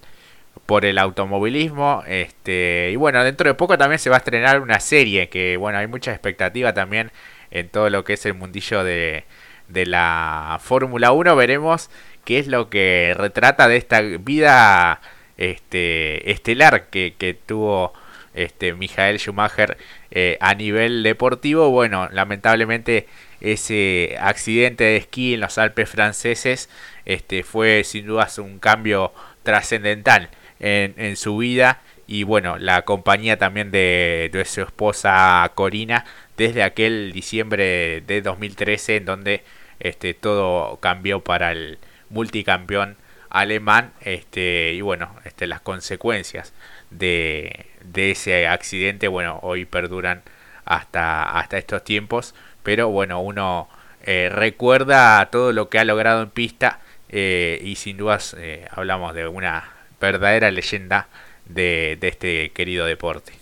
por 0.65 0.85
el 0.85 0.97
automovilismo 0.97 2.05
este 2.07 2.91
y 2.93 2.97
bueno 2.97 3.25
dentro 3.25 3.49
de 3.49 3.55
poco 3.55 3.77
también 3.77 3.99
se 3.99 4.11
va 4.11 4.17
a 4.17 4.19
estrenar 4.19 4.61
una 4.61 4.79
serie 4.79 5.29
que 5.29 5.57
bueno 5.57 5.79
hay 5.79 5.89
mucha 5.89 6.13
expectativa 6.13 6.73
también 6.73 7.11
en 7.51 7.69
todo 7.69 7.91
lo 7.91 8.05
que 8.05 8.13
es 8.13 8.25
el 8.27 8.35
mundillo 8.35 8.85
de, 8.85 9.25
de 9.67 9.87
la 9.87 10.61
Fórmula 10.63 11.11
1 11.11 11.35
veremos 11.35 11.91
qué 12.25 12.39
es 12.39 12.47
lo 12.47 12.71
que 12.71 13.13
retrata 13.17 13.67
de 13.67 13.77
esta 13.77 14.01
vida 14.03 15.01
este 15.37 16.31
estelar 16.31 16.85
que, 16.91 17.17
que 17.19 17.35
tuvo 17.35 17.93
este 18.35 18.75
Michael 18.75 19.19
Schumacher 19.19 19.77
eh, 20.11 20.37
a 20.41 20.55
nivel 20.55 21.03
deportivo, 21.03 21.71
bueno, 21.71 22.09
lamentablemente 22.13 23.07
ese 23.41 24.17
accidente 24.21 24.85
de 24.85 24.97
esquí 24.97 25.35
en 25.35 25.41
los 25.41 25.59
Alpes 25.59 25.91
franceses 25.91 26.69
este, 27.05 27.43
fue 27.43 27.85
sin 27.85 28.07
dudas 28.07 28.39
un 28.39 28.59
cambio 28.59 29.13
trascendental 29.43 30.31
en, 30.61 31.17
su 31.17 31.37
vida. 31.39 31.83
Y 32.07 32.23
bueno, 32.25 32.59
la 32.59 32.83
compañía 32.83 33.39
también 33.39 33.71
de, 33.71 34.31
de, 34.33 34.45
su 34.45 34.63
esposa 34.63 35.51
Corina 35.55 36.05
desde 36.37 36.63
aquel 36.63 37.13
diciembre 37.13 38.03
de 38.07 38.23
2013 38.23 38.97
en 38.97 39.05
donde 39.07 39.45
este, 39.81 40.15
todo 40.15 40.79
cambió 40.81 41.21
para 41.21 41.53
el 41.53 41.79
multicampeón 42.11 42.97
alemán 43.31 43.93
este, 44.01 44.73
y 44.75 44.81
bueno, 44.81 45.15
este, 45.25 45.47
las 45.47 45.61
consecuencias 45.61 46.53
de, 46.91 47.67
de 47.85 48.11
ese 48.13 48.47
accidente, 48.47 49.09
bueno, 49.09 49.39
hoy 49.43 49.65
perduran 49.65 50.23
hasta, 50.65 51.39
hasta 51.39 51.59
estos 51.59 51.85
tiempos, 51.85 52.35
pero 52.63 52.89
bueno, 52.89 53.21
uno 53.21 53.69
eh, 54.03 54.29
recuerda 54.31 55.29
todo 55.31 55.53
lo 55.53 55.69
que 55.69 55.79
ha 55.79 55.85
logrado 55.85 56.23
en 56.23 56.31
pista 56.31 56.81
eh, 57.09 57.61
y 57.63 57.77
sin 57.77 57.97
dudas 57.97 58.35
eh, 58.39 58.67
hablamos 58.71 59.15
de 59.15 59.27
una 59.29 59.71
verdadera 60.01 60.51
leyenda 60.51 61.09
de, 61.47 61.97
de 62.01 62.09
este 62.09 62.51
querido 62.51 62.87
deporte. 62.87 63.33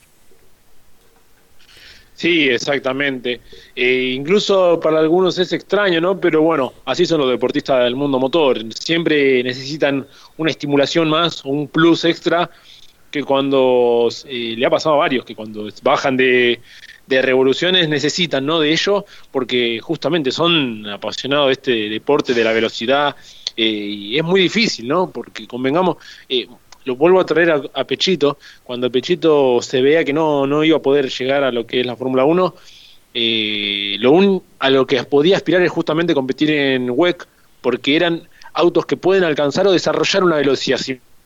Sí, 2.15 2.49
exactamente. 2.49 3.41
incluso 3.75 4.79
para 4.79 5.01
algunos 5.01 5.37
es 5.39 5.53
extraño, 5.53 6.01
¿no? 6.01 6.21
Pero 6.21 6.43
bueno, 6.43 6.73
así 6.85 7.05
son 7.05 7.21
los 7.21 7.31
deportistas 7.31 7.83
del 7.83 7.97
mundo 7.97 8.21
motor. 8.21 8.59
Siempre 8.75 9.43
necesitan 9.43 10.07
una 10.37 10.51
estimulación 10.51 11.09
más, 11.11 11.45
un 11.45 11.67
plus 11.67 12.05
extra 12.05 12.49
que 13.13 13.23
cuando 13.23 14.09
eh, 14.27 14.55
le 14.57 14.67
ha 14.67 14.71
pasado 14.71 14.97
a 14.97 14.99
varios, 14.99 15.25
que 15.25 15.37
cuando 15.37 15.69
bajan 15.83 16.17
de, 16.17 16.61
revoluciones 17.07 17.91
necesitan 17.91 18.47
¿no? 18.47 18.59
de 18.59 18.73
ello, 18.73 19.05
porque 19.31 19.79
justamente 19.81 20.33
son 20.33 20.89
apasionados 20.89 21.49
de 21.49 21.53
este 21.53 21.73
deporte 21.91 22.33
de 22.33 22.43
la 22.43 22.53
velocidad, 22.53 23.15
eh, 23.55 23.65
y 23.67 24.17
es 24.17 24.25
muy 24.25 24.41
difícil, 24.41 24.89
¿no? 24.89 25.11
Porque 25.11 25.47
convengamos, 25.47 25.99
eh, 26.27 26.47
lo 26.87 26.97
vuelvo 26.97 27.21
a 27.21 27.27
traer 27.27 27.69
a, 27.75 27.85
Pechito, 27.85 28.39
cuando 28.65 28.91
Pechito 28.91 29.61
se 29.61 29.83
vea 29.83 30.05
que 30.05 30.15
no, 30.15 30.47
no 30.47 30.65
iba 30.65 30.79
a 30.79 30.83
poder 30.83 31.11
llegar 31.11 31.45
a 31.45 31.53
lo 31.53 31.67
que 31.67 31.81
es 31.81 31.87
la 31.87 31.97
Fórmula 31.97 32.25
1, 32.25 32.55
lo 33.99 34.43
a 34.59 34.71
lo 34.71 34.87
que 34.87 35.05
podía 35.05 35.37
aspirar 35.37 35.61
es 35.61 35.71
justamente 35.71 36.15
competir 36.15 36.51
en 36.51 36.89
WEC, 36.89 37.29
porque 37.61 37.95
eran 37.95 38.27
autos 38.55 38.87
que 38.87 38.97
pueden 38.97 39.25
alcanzar 39.25 39.67
o 39.67 39.73
desarrollar 39.73 40.25
una 40.25 40.37
velocidad 40.37 40.81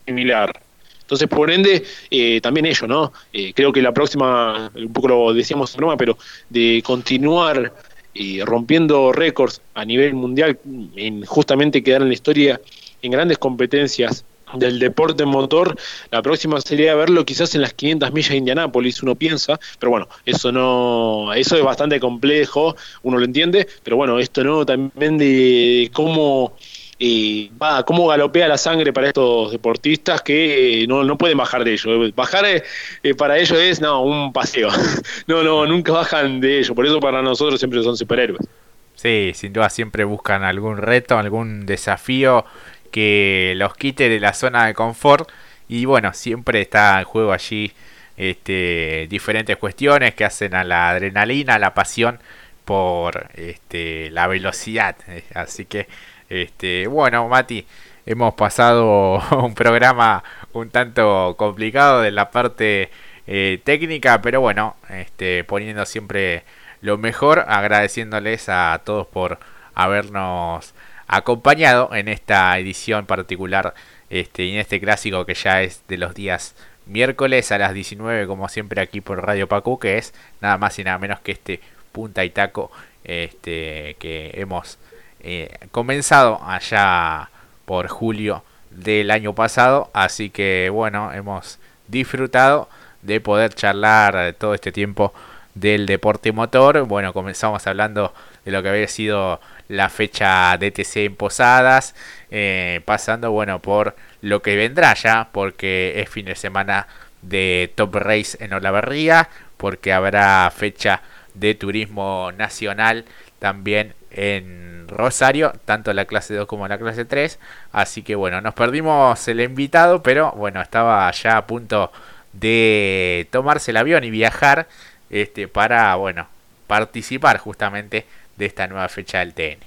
similar. 0.04 0.65
Entonces, 1.06 1.28
por 1.28 1.52
ende, 1.52 1.84
eh, 2.10 2.40
también 2.40 2.66
ello, 2.66 2.88
¿no? 2.88 3.12
Eh, 3.32 3.52
creo 3.54 3.72
que 3.72 3.80
la 3.80 3.92
próxima, 3.92 4.72
un 4.74 4.92
poco 4.92 5.06
lo 5.06 5.32
decíamos 5.32 5.76
broma, 5.76 5.96
pero 5.96 6.18
de 6.50 6.82
continuar 6.84 7.72
y 8.12 8.40
rompiendo 8.42 9.12
récords 9.12 9.60
a 9.74 9.84
nivel 9.84 10.14
mundial, 10.14 10.58
en 10.96 11.24
justamente 11.24 11.84
quedar 11.84 12.02
en 12.02 12.08
la 12.08 12.14
historia 12.14 12.60
en 13.02 13.12
grandes 13.12 13.38
competencias 13.38 14.24
del 14.54 14.80
deporte 14.80 15.24
motor, 15.24 15.76
la 16.10 16.22
próxima 16.22 16.60
sería 16.60 16.94
verlo 16.96 17.24
quizás 17.24 17.54
en 17.54 17.62
las 17.62 17.72
500 17.74 18.12
millas 18.12 18.30
de 18.30 18.36
Indianápolis, 18.36 19.02
uno 19.02 19.14
piensa, 19.14 19.60
pero 19.78 19.90
bueno, 19.90 20.08
eso 20.24 20.50
no, 20.50 21.32
eso 21.34 21.56
es 21.56 21.62
bastante 21.62 22.00
complejo, 22.00 22.74
uno 23.02 23.18
lo 23.18 23.24
entiende, 23.24 23.66
pero 23.82 23.96
bueno, 23.96 24.18
esto 24.18 24.42
no 24.42 24.66
también 24.66 25.18
de 25.18 25.90
cómo 25.92 26.56
y 26.98 27.50
va, 27.60 27.84
cómo 27.84 28.06
galopea 28.06 28.48
la 28.48 28.56
sangre 28.56 28.92
para 28.92 29.08
estos 29.08 29.52
deportistas 29.52 30.22
que 30.22 30.82
eh, 30.82 30.86
no, 30.86 31.04
no 31.04 31.18
pueden 31.18 31.36
bajar 31.36 31.62
de 31.62 31.74
ello. 31.74 32.10
Bajar 32.14 32.44
eh, 32.46 33.14
para 33.14 33.38
ellos 33.38 33.58
es 33.58 33.80
no, 33.80 34.02
un 34.02 34.32
paseo. 34.32 34.70
no, 35.26 35.42
no, 35.42 35.66
nunca 35.66 35.92
bajan 35.92 36.40
de 36.40 36.60
ello. 36.60 36.74
Por 36.74 36.86
eso 36.86 36.98
para 37.00 37.20
nosotros 37.20 37.60
siempre 37.60 37.82
son 37.82 37.96
superhéroes. 37.96 38.46
Sí, 38.94 39.32
sin 39.34 39.52
duda 39.52 39.68
siempre 39.68 40.04
buscan 40.04 40.42
algún 40.42 40.78
reto, 40.78 41.18
algún 41.18 41.66
desafío 41.66 42.46
que 42.90 43.52
los 43.56 43.74
quite 43.76 44.08
de 44.08 44.18
la 44.18 44.32
zona 44.32 44.66
de 44.66 44.72
confort. 44.72 45.30
Y 45.68 45.84
bueno, 45.84 46.14
siempre 46.14 46.62
está 46.62 46.98
en 46.98 47.04
juego 47.04 47.32
allí 47.32 47.72
este, 48.16 49.06
diferentes 49.10 49.58
cuestiones 49.58 50.14
que 50.14 50.24
hacen 50.24 50.54
a 50.54 50.64
la 50.64 50.88
adrenalina, 50.88 51.56
a 51.56 51.58
la 51.58 51.74
pasión 51.74 52.20
por 52.64 53.28
este, 53.34 54.10
la 54.10 54.26
velocidad. 54.28 54.96
Así 55.34 55.66
que 55.66 55.88
este, 56.28 56.86
bueno, 56.86 57.28
Mati, 57.28 57.66
hemos 58.06 58.34
pasado 58.34 59.20
un 59.44 59.54
programa 59.54 60.24
un 60.52 60.70
tanto 60.70 61.34
complicado 61.36 62.00
de 62.00 62.10
la 62.10 62.30
parte 62.30 62.90
eh, 63.26 63.60
técnica, 63.64 64.22
pero 64.22 64.40
bueno, 64.40 64.76
este, 64.88 65.44
poniendo 65.44 65.84
siempre 65.86 66.44
lo 66.80 66.98
mejor, 66.98 67.44
agradeciéndoles 67.48 68.48
a 68.48 68.80
todos 68.84 69.06
por 69.06 69.38
habernos 69.74 70.74
acompañado 71.08 71.94
en 71.94 72.08
esta 72.08 72.58
edición 72.58 73.06
particular 73.06 73.74
este, 74.10 74.44
y 74.44 74.52
en 74.52 74.60
este 74.60 74.80
clásico 74.80 75.26
que 75.26 75.34
ya 75.34 75.62
es 75.62 75.82
de 75.88 75.98
los 75.98 76.14
días 76.14 76.56
miércoles 76.86 77.52
a 77.52 77.58
las 77.58 77.74
19 77.74 78.26
como 78.26 78.48
siempre 78.48 78.80
aquí 78.80 79.00
por 79.00 79.24
Radio 79.24 79.48
Pacu 79.48 79.78
que 79.78 79.98
es 79.98 80.14
nada 80.40 80.58
más 80.58 80.78
y 80.78 80.84
nada 80.84 80.98
menos 80.98 81.20
que 81.20 81.32
este 81.32 81.60
punta 81.92 82.24
y 82.24 82.30
taco 82.30 82.70
este, 83.04 83.96
que 83.98 84.32
hemos 84.34 84.78
eh, 85.20 85.58
comenzado 85.70 86.40
allá 86.44 87.30
por 87.64 87.88
julio 87.88 88.44
del 88.70 89.10
año 89.10 89.34
pasado. 89.34 89.90
Así 89.92 90.30
que 90.30 90.70
bueno, 90.72 91.12
hemos 91.12 91.58
disfrutado 91.88 92.68
de 93.02 93.20
poder 93.20 93.54
charlar 93.54 94.34
todo 94.38 94.54
este 94.54 94.72
tiempo 94.72 95.12
del 95.54 95.86
deporte 95.86 96.32
motor. 96.32 96.82
Bueno, 96.84 97.12
comenzamos 97.12 97.66
hablando 97.66 98.12
de 98.44 98.52
lo 98.52 98.62
que 98.62 98.68
había 98.68 98.88
sido 98.88 99.40
la 99.68 99.88
fecha 99.88 100.56
DTC 100.58 100.96
en 100.96 101.16
Posadas, 101.16 101.94
eh, 102.30 102.80
pasando 102.84 103.32
bueno 103.32 103.60
por 103.60 103.96
lo 104.20 104.42
que 104.42 104.56
vendrá 104.56 104.94
ya, 104.94 105.28
porque 105.32 106.00
es 106.00 106.08
fin 106.08 106.26
de 106.26 106.36
semana 106.36 106.86
de 107.22 107.72
Top 107.74 107.94
Race 107.96 108.36
en 108.44 108.52
Olavarría, 108.52 109.28
porque 109.56 109.92
habrá 109.92 110.50
fecha 110.54 111.02
de 111.34 111.54
turismo 111.54 112.30
nacional 112.36 113.04
también 113.38 113.94
en 114.10 114.88
Rosario, 114.88 115.52
tanto 115.64 115.92
la 115.92 116.04
clase 116.04 116.34
2 116.34 116.46
como 116.46 116.68
la 116.68 116.78
clase 116.78 117.04
3. 117.04 117.38
Así 117.72 118.02
que 118.02 118.14
bueno, 118.14 118.40
nos 118.40 118.54
perdimos 118.54 119.26
el 119.28 119.40
invitado, 119.40 120.02
pero 120.02 120.32
bueno, 120.32 120.60
estaba 120.60 121.10
ya 121.12 121.36
a 121.36 121.46
punto 121.46 121.90
de 122.32 123.26
tomarse 123.30 123.70
el 123.70 123.78
avión 123.78 124.04
y 124.04 124.10
viajar 124.10 124.68
este, 125.10 125.48
para, 125.48 125.94
bueno, 125.96 126.26
participar 126.66 127.38
justamente 127.38 128.04
de 128.36 128.46
esta 128.46 128.66
nueva 128.66 128.88
fecha 128.88 129.20
del 129.20 129.34
TN. 129.34 129.58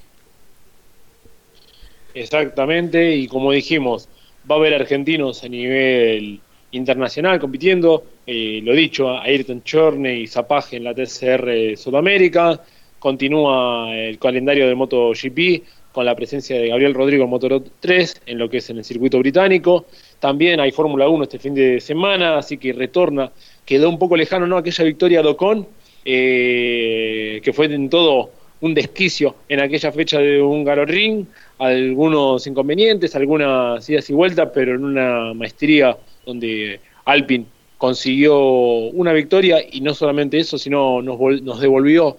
Exactamente, 2.13 3.15
y 3.15 3.27
como 3.27 3.51
dijimos, 3.51 4.09
va 4.49 4.55
a 4.55 4.59
haber 4.59 4.73
argentinos 4.73 5.43
a 5.43 5.47
nivel 5.47 6.39
internacional 6.71 7.39
compitiendo, 7.39 8.03
eh, 8.25 8.61
lo 8.63 8.73
dicho, 8.73 9.17
Ayrton 9.19 9.63
Chorne 9.63 10.15
y 10.15 10.27
Zapaje 10.27 10.77
en 10.77 10.83
la 10.83 10.93
TCR 10.93 11.77
Sudamérica, 11.77 12.61
Continúa 12.99 13.95
el 13.95 14.19
calendario 14.19 14.67
de 14.67 14.75
MotoGP 14.75 15.63
con 15.91 16.05
la 16.05 16.15
presencia 16.15 16.59
de 16.59 16.67
Gabriel 16.67 16.93
Rodrigo 16.93 17.23
en 17.23 17.29
Motor 17.29 17.63
3 17.79 18.21
en 18.27 18.37
lo 18.37 18.49
que 18.49 18.57
es 18.57 18.69
en 18.69 18.77
el 18.77 18.83
circuito 18.83 19.17
británico. 19.19 19.85
También 20.19 20.59
hay 20.59 20.71
Fórmula 20.71 21.09
1 21.09 21.23
este 21.23 21.39
fin 21.39 21.53
de 21.53 21.79
semana, 21.81 22.37
así 22.37 22.57
que 22.57 22.73
retorna. 22.73 23.31
Quedó 23.65 23.89
un 23.89 23.97
poco 23.97 24.15
lejano 24.15 24.45
¿no? 24.47 24.57
aquella 24.57 24.83
victoria 24.83 25.21
de 25.21 25.29
Ocon, 25.29 25.67
eh, 26.05 27.41
que 27.43 27.53
fue 27.53 27.65
en 27.65 27.89
todo 27.89 28.31
un 28.61 28.73
desquicio 28.73 29.35
en 29.47 29.61
aquella 29.61 29.91
fecha 29.91 30.19
de 30.19 30.41
Húngaro 30.41 30.85
Ring, 30.85 31.25
algunos 31.57 32.45
inconvenientes, 32.45 33.15
algunas 33.15 33.89
idas 33.89 34.09
y 34.09 34.13
vueltas, 34.13 34.49
pero 34.53 34.75
en 34.75 34.83
una 34.83 35.33
maestría 35.33 35.97
donde 36.25 36.79
Alpine 37.05 37.45
consiguió 37.77 38.37
una 38.37 39.13
victoria 39.13 39.57
y 39.71 39.81
no 39.81 39.93
solamente 39.93 40.37
eso, 40.37 40.57
sino 40.57 41.01
nos, 41.01 41.17
nos 41.41 41.61
devolvió 41.61 42.17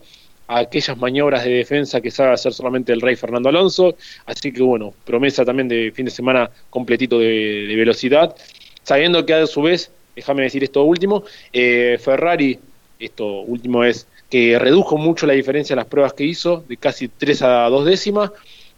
aquellas 0.58 0.98
maniobras 0.98 1.44
de 1.44 1.50
defensa 1.50 2.00
que 2.00 2.10
sabe 2.10 2.32
hacer 2.32 2.52
solamente 2.52 2.92
el 2.92 3.00
rey 3.00 3.16
Fernando 3.16 3.48
Alonso. 3.48 3.94
Así 4.26 4.52
que 4.52 4.62
bueno, 4.62 4.92
promesa 5.04 5.44
también 5.44 5.68
de 5.68 5.92
fin 5.94 6.04
de 6.04 6.10
semana 6.10 6.50
completito 6.68 7.18
de, 7.18 7.72
velocidad. 7.76 8.34
Sabiendo 8.82 9.24
que 9.24 9.34
a 9.34 9.46
su 9.46 9.62
vez, 9.62 9.90
déjame 10.16 10.42
decir 10.42 10.64
esto 10.64 10.82
último, 10.82 11.24
eh, 11.52 11.98
Ferrari, 12.02 12.58
esto 12.98 13.42
último 13.42 13.84
es 13.84 14.06
que 14.28 14.58
redujo 14.58 14.96
mucho 14.96 15.26
la 15.26 15.32
diferencia 15.34 15.74
en 15.74 15.78
las 15.78 15.86
pruebas 15.86 16.12
que 16.12 16.24
hizo, 16.24 16.64
de 16.68 16.76
casi 16.76 17.08
3 17.08 17.42
a 17.42 17.68
2 17.68 17.84
décimas, 17.84 18.30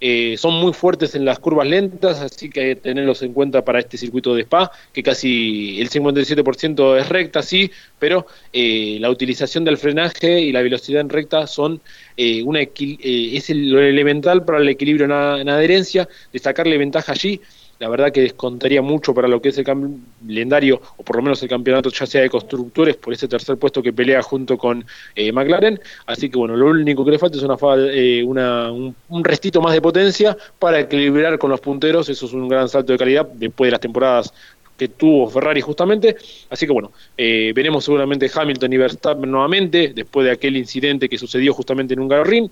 eh, 0.05 0.37
son 0.37 0.55
muy 0.55 0.73
fuertes 0.73 1.15
en 1.15 1.25
las 1.25 1.38
curvas 1.38 1.65
lentas, 1.65 2.19
así 2.19 2.51
que 2.51 2.61
hay 2.61 2.75
que 2.75 2.81
tenerlos 2.81 3.23
en 3.23 3.33
cuenta 3.33 3.65
para 3.65 3.79
este 3.79 3.97
circuito 3.97 4.35
de 4.35 4.43
Spa, 4.43 4.73
que 4.93 5.01
casi 5.01 5.81
el 5.81 5.91
57% 5.91 6.99
es 6.99 7.09
recta, 7.09 7.41
sí, 7.41 7.71
pero 8.01 8.27
eh, 8.53 8.97
la 8.99 9.11
utilización 9.11 9.62
del 9.62 9.79
frenaje 9.79 10.41
y 10.41 10.51
la 10.51 10.61
velocidad 10.61 11.03
en 11.03 11.09
recta 11.09 11.47
son 11.47 11.81
eh, 12.17 12.43
una 12.43 12.62
es 12.62 13.51
lo 13.51 13.81
elemental 13.81 14.45
para 14.45 14.59
el 14.59 14.69
equilibrio 14.69 15.05
en 15.05 15.49
adherencia, 15.49 16.09
destacarle 16.33 16.79
ventaja 16.79 17.12
allí 17.12 17.41
la 17.83 17.88
verdad 17.88 18.12
que 18.12 18.21
descontaría 18.21 18.81
mucho 18.81 19.12
para 19.12 19.27
lo 19.27 19.42
que 19.42 19.49
es 19.49 19.59
el 19.59 19.64
calendario, 19.64 20.81
o 20.99 21.03
por 21.03 21.16
lo 21.16 21.23
menos 21.23 21.42
el 21.42 21.49
campeonato 21.49 21.90
ya 21.90 22.07
sea 22.07 22.23
de 22.23 22.31
constructores, 22.31 22.95
por 22.95 23.12
ese 23.12 23.27
tercer 23.27 23.57
puesto 23.57 23.83
que 23.83 23.92
pelea 23.92 24.23
junto 24.23 24.57
con 24.57 24.87
eh, 25.16 25.33
McLaren. 25.33 25.81
Así 26.07 26.31
que 26.31 26.38
bueno, 26.38 26.55
lo 26.57 26.66
único 26.66 27.05
que 27.05 27.11
le 27.11 27.18
falta 27.18 27.38
es 27.38 27.42
una, 27.42 27.57
eh, 27.92 28.23
un, 28.23 29.25
restito 29.25 29.61
más 29.61 29.73
de 29.73 29.83
potencia 29.83 30.37
para 30.61 30.79
equilibrar 30.79 31.40
con 31.40 31.51
los 31.51 31.61
punteros. 31.61 32.09
Eso 32.09 32.27
es 32.27 32.33
un 32.33 32.47
gran 32.47 32.68
salto 32.68 32.92
de 32.92 32.99
calidad 33.01 33.27
después 33.27 33.66
de 33.66 33.73
las 33.73 33.81
temporadas 33.81 34.33
que 34.77 34.87
tuvo 34.87 35.29
Ferrari 35.29 35.61
justamente. 35.61 36.14
Así 36.51 36.66
que 36.66 36.73
bueno, 36.73 36.92
eh, 37.18 37.51
veremos 37.53 37.85
seguramente 37.85 38.31
Hamilton 38.33 38.73
y 38.73 38.77
Verstappen 38.77 39.29
nuevamente 39.29 39.92
después 39.92 40.25
de 40.25 40.31
aquel 40.31 40.57
incidente 40.57 41.09
que 41.09 41.18
sucedió 41.18 41.53
justamente 41.53 41.95
en 41.95 42.01
un 42.01 42.25
Ring. 42.25 42.49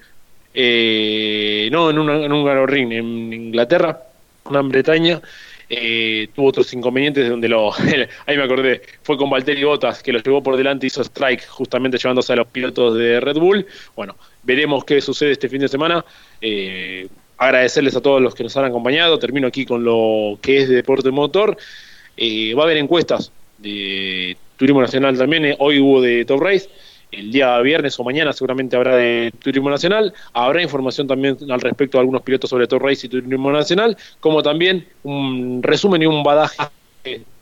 no 1.70 1.90
en, 1.90 1.98
en 2.24 2.32
un 2.32 2.66
Ring, 2.66 2.90
en 2.90 3.32
Inglaterra, 3.32 4.09
Gran 4.50 4.68
Bretaña, 4.68 5.20
eh, 5.68 6.28
tuvo 6.34 6.48
otros 6.48 6.72
inconvenientes 6.74 7.28
donde 7.28 7.48
lo, 7.48 7.72
ahí 8.26 8.36
me 8.36 8.42
acordé, 8.42 8.82
fue 9.02 9.16
con 9.16 9.30
Valtteri 9.30 9.62
Bottas 9.62 10.02
que 10.02 10.12
lo 10.12 10.18
llevó 10.18 10.42
por 10.42 10.56
delante, 10.56 10.88
hizo 10.88 11.00
strike 11.02 11.46
justamente 11.46 11.96
llevándose 11.96 12.32
a 12.32 12.36
los 12.36 12.48
pilotos 12.48 12.96
de 12.96 13.20
Red 13.20 13.36
Bull. 13.36 13.66
Bueno, 13.94 14.16
veremos 14.42 14.84
qué 14.84 15.00
sucede 15.00 15.32
este 15.32 15.48
fin 15.48 15.60
de 15.60 15.68
semana. 15.68 16.04
Eh, 16.40 17.08
agradecerles 17.38 17.94
a 17.94 18.00
todos 18.00 18.20
los 18.20 18.34
que 18.34 18.42
nos 18.42 18.56
han 18.56 18.64
acompañado. 18.64 19.18
Termino 19.18 19.46
aquí 19.46 19.64
con 19.64 19.84
lo 19.84 20.38
que 20.42 20.58
es 20.58 20.68
de 20.68 20.74
deporte 20.74 21.10
motor. 21.10 21.56
Eh, 22.16 22.52
va 22.54 22.62
a 22.62 22.64
haber 22.66 22.76
encuestas 22.76 23.32
de 23.58 24.36
Turismo 24.56 24.80
Nacional 24.80 25.16
también. 25.16 25.54
Hoy 25.58 25.78
hubo 25.78 26.02
de 26.02 26.24
Top 26.24 26.42
Race 26.42 26.68
el 27.12 27.32
día 27.32 27.58
viernes 27.60 27.98
o 27.98 28.04
mañana 28.04 28.32
seguramente 28.32 28.76
habrá 28.76 28.96
de 28.96 29.32
Turismo 29.42 29.70
Nacional. 29.70 30.12
Habrá 30.32 30.62
información 30.62 31.06
también 31.06 31.36
al 31.50 31.60
respecto 31.60 31.98
de 31.98 32.00
algunos 32.00 32.22
pilotos 32.22 32.50
sobre 32.50 32.66
Tour 32.66 32.82
Race 32.82 33.06
y 33.06 33.10
Turismo 33.10 33.50
Nacional, 33.50 33.96
como 34.20 34.42
también 34.42 34.86
un 35.02 35.62
resumen 35.62 36.02
y 36.02 36.06
un 36.06 36.22
badaje 36.22 36.70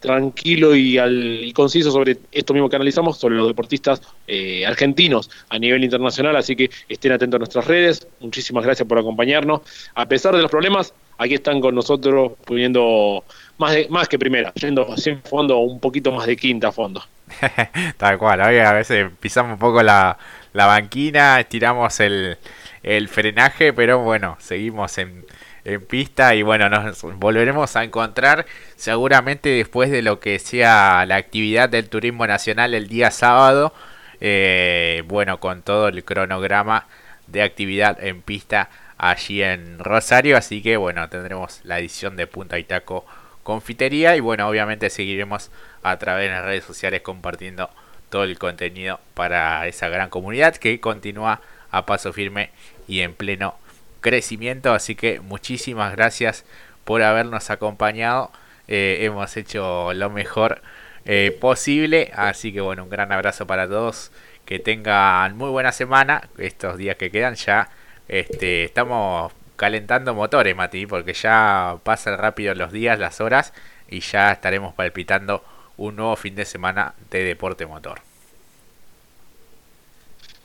tranquilo 0.00 0.76
y, 0.76 0.98
al, 0.98 1.50
conciso 1.54 1.90
sobre 1.90 2.18
esto 2.31 2.54
mismo 2.54 2.68
que 2.68 2.76
analizamos, 2.76 3.18
sobre 3.18 3.37
los 3.37 3.48
deportistas 3.48 4.00
eh, 4.26 4.64
argentinos 4.64 5.31
a 5.48 5.59
nivel 5.59 5.83
internacional, 5.83 6.37
así 6.37 6.54
que 6.54 6.70
estén 6.88 7.12
atentos 7.12 7.38
a 7.38 7.40
nuestras 7.40 7.66
redes. 7.66 8.07
Muchísimas 8.20 8.64
gracias 8.64 8.87
por 8.87 8.98
acompañarnos. 8.98 9.62
A 9.94 10.07
pesar 10.07 10.37
de 10.37 10.42
los 10.42 10.50
problemas, 10.50 10.94
aquí 11.18 11.35
están 11.35 11.61
con 11.61 11.74
nosotros 11.74 12.33
poniendo 12.44 13.24
más, 13.59 13.74
de, 13.74 13.88
más 13.88 14.09
que 14.09 14.18
primera, 14.18 14.52
yendo 14.54 14.96
sin 14.96 15.20
fondo 15.22 15.59
un 15.59 15.81
poquito 15.81 16.12
más 16.12 16.26
de 16.26 16.37
quinta 16.37 16.70
fondo. 16.70 17.02
Tal 17.96 18.18
cual, 18.18 18.40
a 18.40 18.72
veces 18.72 19.11
pisamos 19.20 19.53
un 19.53 19.59
poco 19.59 19.83
la, 19.83 20.18
la 20.53 20.66
banquina, 20.66 21.40
estiramos 21.40 22.01
el, 22.01 22.38
el 22.83 23.09
frenaje, 23.09 23.72
pero 23.72 24.01
bueno, 24.01 24.37
seguimos 24.40 24.98
en, 24.98 25.24
en 25.64 25.85
pista 25.85 26.35
y 26.35 26.42
bueno, 26.42 26.68
nos 26.68 27.03
volveremos 27.03 27.77
a 27.77 27.85
encontrar 27.85 28.46
seguramente 28.77 29.51
después 29.51 29.90
de 29.90 30.03
lo 30.03 30.20
que 30.20 30.38
sea 30.38 31.05
la 31.07 31.16
actividad 31.16 31.68
del 31.68 31.88
turismo 31.88 32.27
nacional 32.27 32.74
el 32.74 32.88
día 32.88 33.11
sábado, 33.11 33.74
eh, 34.20 35.03
bueno, 35.07 35.40
con 35.40 35.62
todo 35.62 35.88
el 35.88 36.05
cronograma 36.05 36.87
de 37.27 37.42
actividad 37.42 38.03
en 38.03 38.22
pista 38.22 38.70
allí 38.96 39.42
en 39.42 39.79
Rosario. 39.79 40.37
Así 40.37 40.62
que 40.62 40.77
bueno, 40.77 41.09
tendremos 41.09 41.61
la 41.64 41.79
edición 41.79 42.16
de 42.16 42.27
Punta 42.27 42.59
y 42.59 42.64
Taco 42.64 43.07
Confitería. 43.42 44.16
Y 44.16 44.20
bueno, 44.20 44.48
obviamente 44.48 44.90
seguiremos 44.90 45.51
a 45.82 45.98
través 45.98 46.28
de 46.28 46.34
las 46.34 46.44
redes 46.44 46.64
sociales 46.64 47.02
compartiendo 47.02 47.70
todo 48.10 48.24
el 48.24 48.38
contenido 48.38 49.00
para 49.14 49.66
esa 49.66 49.88
gran 49.88 50.10
comunidad 50.10 50.56
que 50.56 50.80
continúa 50.80 51.40
a 51.70 51.86
paso 51.86 52.12
firme 52.12 52.50
y 52.86 53.00
en 53.00 53.14
pleno 53.14 53.54
crecimiento. 54.00 54.72
Así 54.72 54.94
que 54.94 55.20
muchísimas 55.20 55.94
gracias 55.94 56.44
por 56.84 57.02
habernos 57.02 57.50
acompañado. 57.50 58.30
Eh, 58.66 58.98
hemos 59.02 59.36
hecho 59.36 59.92
lo 59.94 60.10
mejor 60.10 60.62
eh, 61.04 61.36
posible. 61.40 62.10
Así 62.14 62.52
que 62.52 62.60
bueno, 62.60 62.84
un 62.84 62.90
gran 62.90 63.12
abrazo 63.12 63.46
para 63.46 63.68
todos. 63.68 64.10
Que 64.44 64.58
tengan 64.58 65.36
muy 65.36 65.50
buena 65.50 65.72
semana. 65.72 66.28
Estos 66.38 66.78
días 66.78 66.96
que 66.96 67.10
quedan 67.10 67.34
ya 67.34 67.68
este, 68.08 68.64
estamos 68.64 69.32
calentando 69.56 70.14
motores, 70.14 70.54
Mati, 70.56 70.86
porque 70.86 71.12
ya 71.12 71.76
pasan 71.82 72.16
rápido 72.16 72.54
los 72.54 72.72
días, 72.72 72.98
las 72.98 73.20
horas 73.20 73.52
y 73.88 74.00
ya 74.00 74.32
estaremos 74.32 74.72
palpitando 74.74 75.42
un 75.78 75.96
nuevo 75.96 76.14
fin 76.16 76.34
de 76.34 76.44
semana 76.44 76.94
de 77.10 77.24
deporte 77.24 77.66
motor. 77.66 78.00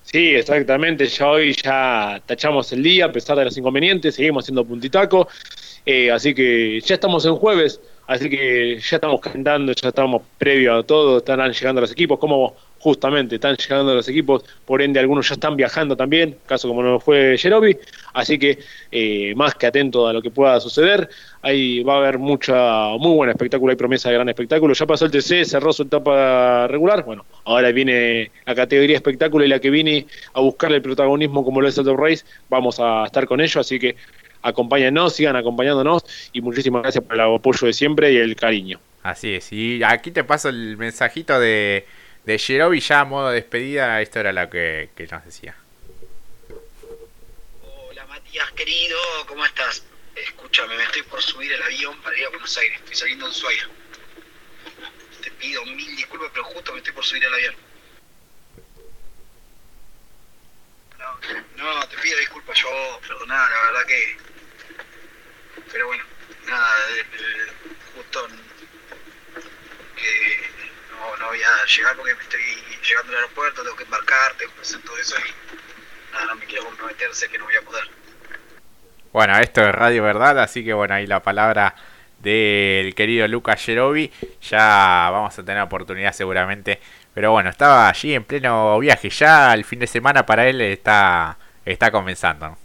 Sí, 0.03 0.35
exactamente. 0.35 1.07
Ya 1.07 1.27
hoy 1.27 1.53
ya 1.53 2.21
tachamos 2.25 2.71
el 2.71 2.83
día, 2.83 3.05
a 3.05 3.11
pesar 3.11 3.37
de 3.37 3.45
los 3.45 3.57
inconvenientes, 3.57 4.15
seguimos 4.15 4.45
haciendo 4.45 4.63
puntitaco. 4.63 5.27
Eh, 5.85 6.11
así 6.11 6.33
que 6.33 6.79
ya 6.81 6.95
estamos 6.95 7.25
en 7.25 7.35
jueves, 7.35 7.81
así 8.07 8.29
que 8.29 8.79
ya 8.79 8.97
estamos 8.97 9.19
cantando, 9.19 9.73
ya 9.73 9.89
estamos 9.89 10.21
previo 10.37 10.75
a 10.75 10.83
todo, 10.83 11.17
están 11.17 11.51
llegando 11.51 11.81
los 11.81 11.91
equipos, 11.91 12.19
como 12.19 12.55
justamente 12.83 13.35
están 13.35 13.55
llegando 13.55 13.95
los 13.95 14.09
equipos, 14.09 14.43
por 14.65 14.81
ende 14.81 14.99
algunos 14.99 15.29
ya 15.29 15.35
están 15.35 15.55
viajando 15.55 15.95
también, 15.95 16.35
caso 16.45 16.67
como 16.67 16.83
no 16.83 16.99
fue 16.99 17.37
Jerobi, 17.37 17.77
así 18.13 18.37
que 18.37 18.59
eh, 18.91 19.33
más 19.35 19.55
que 19.55 19.67
atento 19.67 20.05
a 20.05 20.11
lo 20.11 20.21
que 20.21 20.29
pueda 20.29 20.59
suceder, 20.59 21.07
ahí 21.41 21.81
va 21.81 21.93
a 21.93 21.97
haber 21.99 22.19
mucha, 22.19 22.89
muy 22.99 23.15
buen 23.15 23.29
espectáculo, 23.29 23.71
hay 23.71 23.77
promesa 23.77 24.09
de 24.09 24.15
gran 24.15 24.27
espectáculo, 24.27 24.73
ya 24.73 24.85
pasó 24.85 25.05
el 25.05 25.11
TC, 25.11 25.45
cerró 25.45 25.71
su 25.71 25.83
etapa 25.83 26.67
regular, 26.67 27.05
bueno, 27.05 27.25
ahora 27.45 27.71
viene 27.71 28.31
la 28.45 28.53
categoría 28.53 28.97
espectáculo 28.97 29.45
y 29.45 29.47
la 29.47 29.59
que 29.59 29.69
viene 29.69 30.05
a 30.33 30.41
buscarle 30.41 30.75
el 30.77 30.81
protagonismo 30.81 31.45
como 31.45 31.61
lo 31.61 31.69
es 31.69 31.77
el 31.77 31.85
Top 31.85 31.97
Race, 31.97 32.25
vamos 32.49 32.81
a 32.81 33.05
estar 33.05 33.25
con 33.25 33.39
ello, 33.39 33.61
así 33.61 33.79
que 33.79 33.95
acompáñennos, 34.41 35.13
sigan 35.15 35.37
acompañándonos 35.37 36.03
y 36.33 36.41
muchísimas 36.41 36.81
gracias 36.81 37.05
por 37.05 37.15
el 37.15 37.21
apoyo 37.21 37.65
de 37.65 37.71
siempre 37.71 38.11
y 38.11 38.17
el 38.17 38.35
cariño. 38.35 38.81
Así 39.03 39.35
es, 39.35 39.53
y 39.53 39.81
aquí 39.83 40.11
te 40.11 40.25
paso 40.25 40.49
el 40.49 40.75
mensajito 40.75 41.39
de 41.39 41.85
de 42.23 42.39
Jerobi 42.39 42.79
ya 42.79 43.01
a 43.01 43.05
modo 43.05 43.29
de 43.29 43.35
despedida, 43.35 44.01
esto 44.01 44.19
era 44.19 44.31
lo 44.31 44.49
que, 44.49 44.89
que 44.95 45.07
nos 45.07 45.25
decía. 45.25 45.55
Hola 47.61 48.05
Matías, 48.05 48.51
querido, 48.51 48.97
¿cómo 49.27 49.45
estás? 49.45 49.83
Escúchame, 50.15 50.77
me 50.77 50.83
estoy 50.83 51.01
por 51.03 51.21
subir 51.21 51.51
el 51.51 51.61
avión 51.61 51.99
para 52.01 52.17
ir 52.17 52.25
a 52.25 52.29
Buenos 52.29 52.57
Aires, 52.57 52.77
estoy 52.79 52.95
saliendo 52.95 53.25
de 53.25 53.31
Ushuaia. 53.31 53.69
Te 55.21 55.31
pido 55.31 55.65
mil 55.65 55.95
disculpas, 55.95 56.29
pero 56.33 56.45
justo 56.45 56.71
me 56.71 56.77
estoy 56.79 56.93
por 56.93 57.03
subir 57.03 57.25
al 57.25 57.33
avión. 57.33 57.55
No, 61.57 61.87
te 61.87 61.97
pido 61.97 62.17
disculpas 62.19 62.57
yo, 62.59 62.99
perdoná, 63.01 63.49
la 63.49 63.63
verdad 63.65 63.85
que... 63.85 64.17
Pero 65.71 65.87
bueno, 65.87 66.03
nada, 66.45 66.75
justo 67.95 68.27
que 69.95 70.42
no, 71.19 71.27
voy 71.27 71.39
a 71.41 71.65
llegar 71.65 71.95
porque 71.95 72.15
me 72.15 72.23
estoy 72.23 72.41
llegando 72.87 73.11
al 73.11 73.23
aeropuerto, 73.23 73.63
tengo 73.63 73.75
que 73.75 73.83
embarcar, 73.83 74.33
tengo 74.37 74.53
que 74.55 74.61
hacer 74.61 74.81
todo 74.81 74.97
eso 74.97 75.15
y 75.17 76.13
nada, 76.13 76.25
no 76.25 76.35
me 76.35 76.45
quiero 76.45 76.65
comprometer, 76.65 77.13
sé 77.13 77.29
que 77.29 77.37
no 77.37 77.45
voy 77.45 77.55
a 77.55 77.61
poder. 77.61 77.83
Bueno, 79.11 79.37
esto 79.37 79.61
es 79.61 79.73
Radio 79.73 80.03
Verdad, 80.03 80.39
así 80.39 80.63
que 80.63 80.73
bueno, 80.73 80.95
ahí 80.95 81.05
la 81.05 81.21
palabra 81.21 81.75
del 82.23 82.95
querido 82.95 83.27
Lucas 83.27 83.63
Jerobi. 83.63 84.11
Ya 84.41 85.09
vamos 85.11 85.37
a 85.37 85.43
tener 85.43 85.61
oportunidad 85.61 86.13
seguramente. 86.13 86.79
Pero 87.13 87.31
bueno, 87.31 87.49
estaba 87.49 87.89
allí 87.89 88.15
en 88.15 88.23
pleno 88.23 88.79
viaje. 88.79 89.09
Ya 89.09 89.53
el 89.53 89.65
fin 89.65 89.79
de 89.79 89.87
semana 89.87 90.25
para 90.25 90.47
él 90.47 90.61
está, 90.61 91.37
está 91.63 91.91
comenzando. 91.91 92.57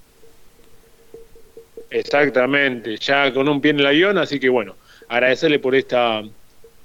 Exactamente, 1.90 2.96
ya 2.98 3.32
con 3.32 3.48
un 3.48 3.60
pie 3.60 3.70
en 3.70 3.80
el 3.80 3.86
avión, 3.86 4.18
así 4.18 4.38
que 4.38 4.50
bueno, 4.50 4.76
agradecerle 5.08 5.58
por 5.58 5.74
esta 5.74 6.22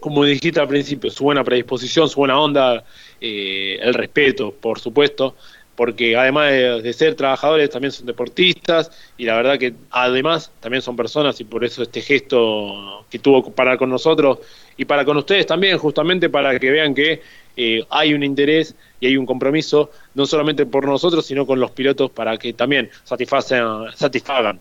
como 0.03 0.25
dijiste 0.25 0.59
al 0.59 0.67
principio, 0.67 1.09
su 1.09 1.23
buena 1.23 1.45
predisposición, 1.45 2.09
su 2.09 2.17
buena 2.17 2.37
onda, 2.37 2.83
eh, 3.21 3.79
el 3.81 3.93
respeto, 3.93 4.51
por 4.51 4.77
supuesto, 4.77 5.37
porque 5.77 6.17
además 6.17 6.51
de, 6.51 6.91
ser 6.91 7.15
trabajadores 7.15 7.69
también 7.69 7.93
son 7.93 8.05
deportistas 8.05 8.91
y 9.17 9.23
la 9.23 9.37
verdad 9.37 9.57
que 9.57 9.73
además 9.91 10.51
también 10.59 10.81
son 10.81 10.97
personas 10.97 11.39
y 11.39 11.45
por 11.45 11.63
eso 11.63 11.83
este 11.83 12.01
gesto 12.01 13.05
que 13.09 13.17
tuvo 13.17 13.49
para 13.51 13.77
con 13.77 13.89
nosotros 13.89 14.39
y 14.75 14.83
para 14.83 15.05
con 15.05 15.15
ustedes 15.15 15.45
también, 15.45 15.77
justamente 15.77 16.29
para 16.29 16.59
que 16.59 16.69
vean 16.69 16.93
que 16.93 17.21
eh, 17.55 17.85
hay 17.89 18.13
un 18.13 18.23
interés 18.23 18.75
y 18.99 19.07
hay 19.07 19.15
un 19.15 19.25
compromiso, 19.25 19.89
no 20.15 20.25
solamente 20.25 20.65
por 20.65 20.85
nosotros, 20.85 21.25
sino 21.25 21.45
con 21.45 21.61
los 21.61 21.71
pilotos 21.71 22.11
para 22.11 22.35
que 22.37 22.51
también 22.51 22.89
satisfagan 23.05 24.59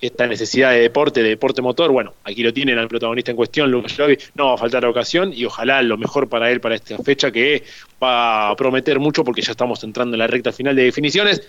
esta 0.00 0.26
necesidad 0.26 0.70
de 0.70 0.80
deporte, 0.80 1.22
de 1.22 1.30
deporte 1.30 1.62
motor, 1.62 1.90
bueno, 1.90 2.14
aquí 2.24 2.42
lo 2.42 2.52
tienen 2.52 2.78
al 2.78 2.88
protagonista 2.88 3.30
en 3.30 3.36
cuestión, 3.36 3.70
Lucas 3.70 3.96
no 4.34 4.48
va 4.48 4.54
a 4.54 4.58
faltar 4.58 4.84
ocasión 4.84 5.32
y 5.32 5.44
ojalá 5.44 5.82
lo 5.82 5.96
mejor 5.96 6.28
para 6.28 6.50
él 6.50 6.60
para 6.60 6.74
esta 6.74 6.98
fecha 6.98 7.30
que 7.30 7.62
va 8.02 8.50
a 8.50 8.56
prometer 8.56 8.98
mucho 8.98 9.24
porque 9.24 9.42
ya 9.42 9.52
estamos 9.52 9.82
entrando 9.84 10.14
en 10.14 10.18
la 10.18 10.26
recta 10.26 10.52
final 10.52 10.76
de 10.76 10.84
definiciones 10.84 11.42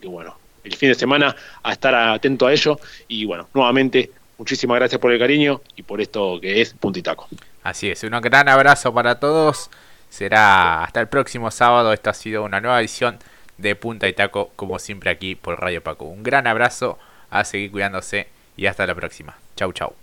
y 0.00 0.06
bueno, 0.06 0.36
el 0.64 0.74
fin 0.74 0.90
de 0.90 0.94
semana 0.94 1.34
a 1.62 1.72
estar 1.72 1.94
atento 1.94 2.46
a 2.46 2.52
ello 2.52 2.78
y 3.08 3.24
bueno, 3.24 3.48
nuevamente 3.54 4.10
muchísimas 4.38 4.76
gracias 4.76 5.00
por 5.00 5.12
el 5.12 5.18
cariño 5.18 5.60
y 5.76 5.82
por 5.82 6.00
esto 6.00 6.40
que 6.40 6.60
es 6.60 6.74
Puntitaco. 6.74 7.28
Así 7.62 7.90
es, 7.90 8.02
un 8.02 8.10
gran 8.20 8.48
abrazo 8.48 8.92
para 8.92 9.20
todos, 9.20 9.70
será 10.10 10.84
hasta 10.84 11.00
el 11.00 11.08
próximo 11.08 11.50
sábado, 11.50 11.92
esta 11.92 12.10
ha 12.10 12.14
sido 12.14 12.42
una 12.42 12.60
nueva 12.60 12.80
edición 12.80 13.18
de 13.58 13.76
Punta 13.76 14.08
y 14.08 14.12
Taco 14.12 14.50
como 14.56 14.78
siempre 14.78 15.10
aquí 15.10 15.34
por 15.34 15.60
Radio 15.60 15.82
Paco. 15.82 16.04
Un 16.04 16.22
gran 16.22 16.46
abrazo 16.46 16.98
a 17.32 17.44
seguir 17.44 17.72
cuidándose 17.72 18.28
y 18.56 18.66
hasta 18.66 18.86
la 18.86 18.94
próxima. 18.94 19.36
Chau, 19.56 19.72
chau. 19.72 20.01